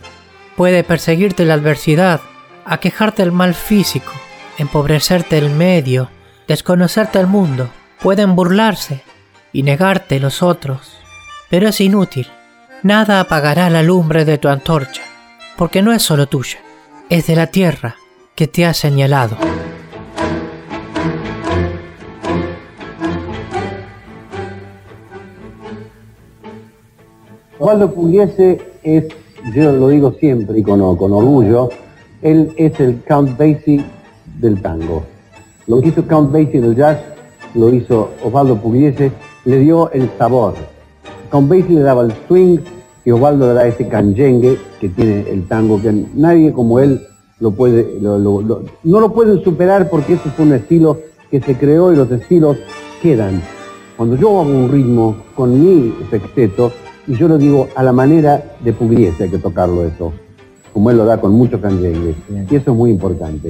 Puede 0.55 0.85
perseguirte 0.85 1.43
la 1.43 1.55
adversidad, 1.55 2.21
aquejarte 2.63 3.23
el 3.23 3.33
mal 3.33 3.55
físico, 3.55 4.13
empobrecerte 4.57 5.37
el 5.37 5.49
medio, 5.49 6.09
desconocerte 6.47 7.19
el 7.19 7.27
mundo. 7.27 7.69
Pueden 7.99 8.37
burlarse 8.37 9.03
y 9.53 9.63
negarte 9.63 10.19
los 10.19 10.41
otros, 10.43 10.97
pero 11.49 11.67
es 11.67 11.81
inútil. 11.81 12.27
Nada 12.83 13.19
apagará 13.19 13.69
la 13.69 13.83
lumbre 13.83 14.25
de 14.25 14.37
tu 14.37 14.47
antorcha, 14.47 15.03
porque 15.57 15.81
no 15.81 15.93
es 15.93 16.01
solo 16.01 16.27
tuya, 16.27 16.59
es 17.09 17.27
de 17.27 17.35
la 17.35 17.47
tierra 17.47 17.95
que 18.35 18.47
te 18.47 18.65
ha 18.65 18.73
señalado. 18.73 19.37
Osvaldo 27.59 27.93
Pugliese 27.93 28.59
es, 28.81 29.05
yo 29.53 29.71
lo 29.71 29.89
digo 29.89 30.13
siempre 30.19 30.57
y 30.59 30.63
con, 30.63 30.79
con 30.97 31.13
orgullo, 31.13 31.69
él 32.23 32.51
es 32.57 32.79
el 32.79 33.03
Count 33.07 33.37
Basie 33.37 33.85
del 34.39 34.59
tango. 34.61 35.05
Lo 35.67 35.79
que 35.79 35.89
hizo 35.89 36.07
Count 36.07 36.31
Basie 36.31 36.57
en 36.57 36.63
el 36.63 36.75
jazz, 36.75 36.99
lo 37.53 37.71
hizo 37.71 38.11
Osvaldo 38.23 38.57
Pugliese, 38.57 39.11
le 39.45 39.59
dio 39.59 39.91
el 39.91 40.09
sabor. 40.17 40.55
Count 41.29 41.49
Basie 41.49 41.75
le 41.75 41.81
daba 41.81 42.03
el 42.03 42.13
swing 42.27 42.59
y 43.05 43.11
Osvaldo 43.11 43.47
le 43.47 43.53
da 43.53 43.67
ese 43.67 43.87
canyengue 43.87 44.57
que 44.79 44.89
tiene 44.89 45.29
el 45.29 45.47
tango, 45.47 45.81
que 45.81 45.91
nadie 46.13 46.51
como 46.51 46.79
él 46.79 47.01
lo 47.39 47.51
puede, 47.51 47.97
no 47.99 48.19
lo 48.83 49.13
pueden 49.13 49.43
superar 49.43 49.89
porque 49.89 50.13
ese 50.13 50.29
fue 50.29 50.45
un 50.45 50.53
estilo 50.53 50.99
que 51.29 51.41
se 51.41 51.55
creó 51.55 51.91
y 51.91 51.95
los 51.95 52.11
estilos 52.11 52.57
quedan. 53.01 53.41
Cuando 53.97 54.15
yo 54.15 54.29
hago 54.41 54.49
un 54.49 54.69
ritmo 54.69 55.15
con 55.35 55.63
mi 55.63 55.93
sexteto, 56.09 56.71
y 57.07 57.15
yo 57.15 57.27
lo 57.27 57.37
digo 57.37 57.67
a 57.75 57.81
la 57.81 57.91
manera 57.91 58.55
de 58.63 58.73
Pugliese 58.73 59.23
hay 59.23 59.29
que 59.29 59.39
tocarlo 59.39 59.83
eso, 59.83 60.13
como 60.71 60.91
él 60.91 60.97
lo 60.97 61.05
da 61.05 61.19
con 61.19 61.31
mucho 61.31 61.59
canyengue. 61.59 62.13
Y 62.49 62.55
eso 62.55 62.71
es 62.71 62.77
muy 62.77 62.91
importante. 62.91 63.49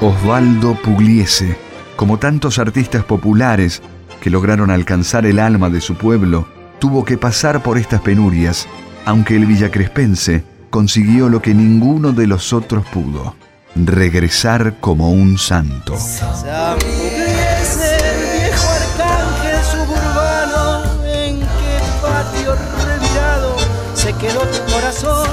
Osvaldo 0.00 0.74
Pugliese, 0.76 1.56
como 1.96 2.18
tantos 2.18 2.60
artistas 2.60 3.02
populares 3.02 3.82
que 4.20 4.30
lograron 4.30 4.70
alcanzar 4.70 5.26
el 5.26 5.40
alma 5.40 5.70
de 5.70 5.80
su 5.80 5.96
pueblo, 5.96 6.46
tuvo 6.78 7.04
que 7.04 7.18
pasar 7.18 7.64
por 7.64 7.78
estas 7.78 8.00
penurias, 8.02 8.68
aunque 9.04 9.34
el 9.34 9.46
villacrespense 9.46 10.44
consiguió 10.70 11.28
lo 11.28 11.42
que 11.42 11.52
ninguno 11.52 12.12
de 12.12 12.28
los 12.28 12.52
otros 12.52 12.86
pudo, 12.86 13.34
regresar 13.74 14.76
como 14.78 15.10
un 15.10 15.36
santo. 15.36 15.96
San 15.96 16.78
Pugliese, 16.78 17.96
el 17.96 18.40
viejo 18.40 18.68
arcángel 18.68 19.64
suburbano, 19.64 20.84
en 21.12 21.40
qué 21.40 21.80
patio 22.00 22.54
revirado 22.86 23.56
se 23.94 24.12
quedó 24.12 24.42
tu 24.42 24.72
corazón. 24.72 25.28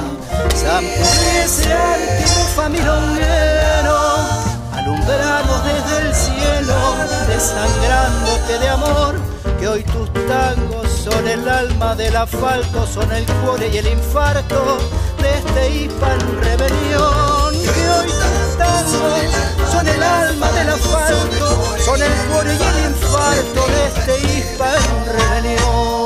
San 0.55 0.83
Pugliese, 0.83 1.75
temprano 5.05 5.61
desde 5.63 6.07
el 6.07 6.15
cielo, 6.15 6.75
desangrándote 7.27 8.59
de 8.59 8.69
amor, 8.69 9.15
que 9.59 9.67
hoy 9.67 9.83
tus 9.83 10.11
tangos 10.27 10.89
son 10.89 11.27
el 11.27 11.47
alma 11.47 11.95
del 11.95 12.15
asfalto, 12.15 12.87
son 12.87 13.11
el 13.11 13.25
cuore 13.25 13.69
y 13.71 13.77
el 13.77 13.87
infarto 13.87 14.77
de 15.21 15.37
este 15.37 15.69
hispano 15.75 16.25
rebelión, 16.41 17.53
que 17.53 17.89
hoy 17.89 18.07
tus 18.07 18.57
tangos 18.57 19.71
son 19.71 19.87
el 19.87 20.03
alma 20.03 20.51
del 20.51 20.69
asfalto, 20.69 21.77
son 21.85 22.01
el 22.01 22.11
cuore 22.31 22.55
y 22.55 22.63
el 22.63 22.91
infarto 22.91 23.67
de 23.67 23.87
este 23.87 24.27
hispano 24.27 25.05
rebelión. 25.05 26.04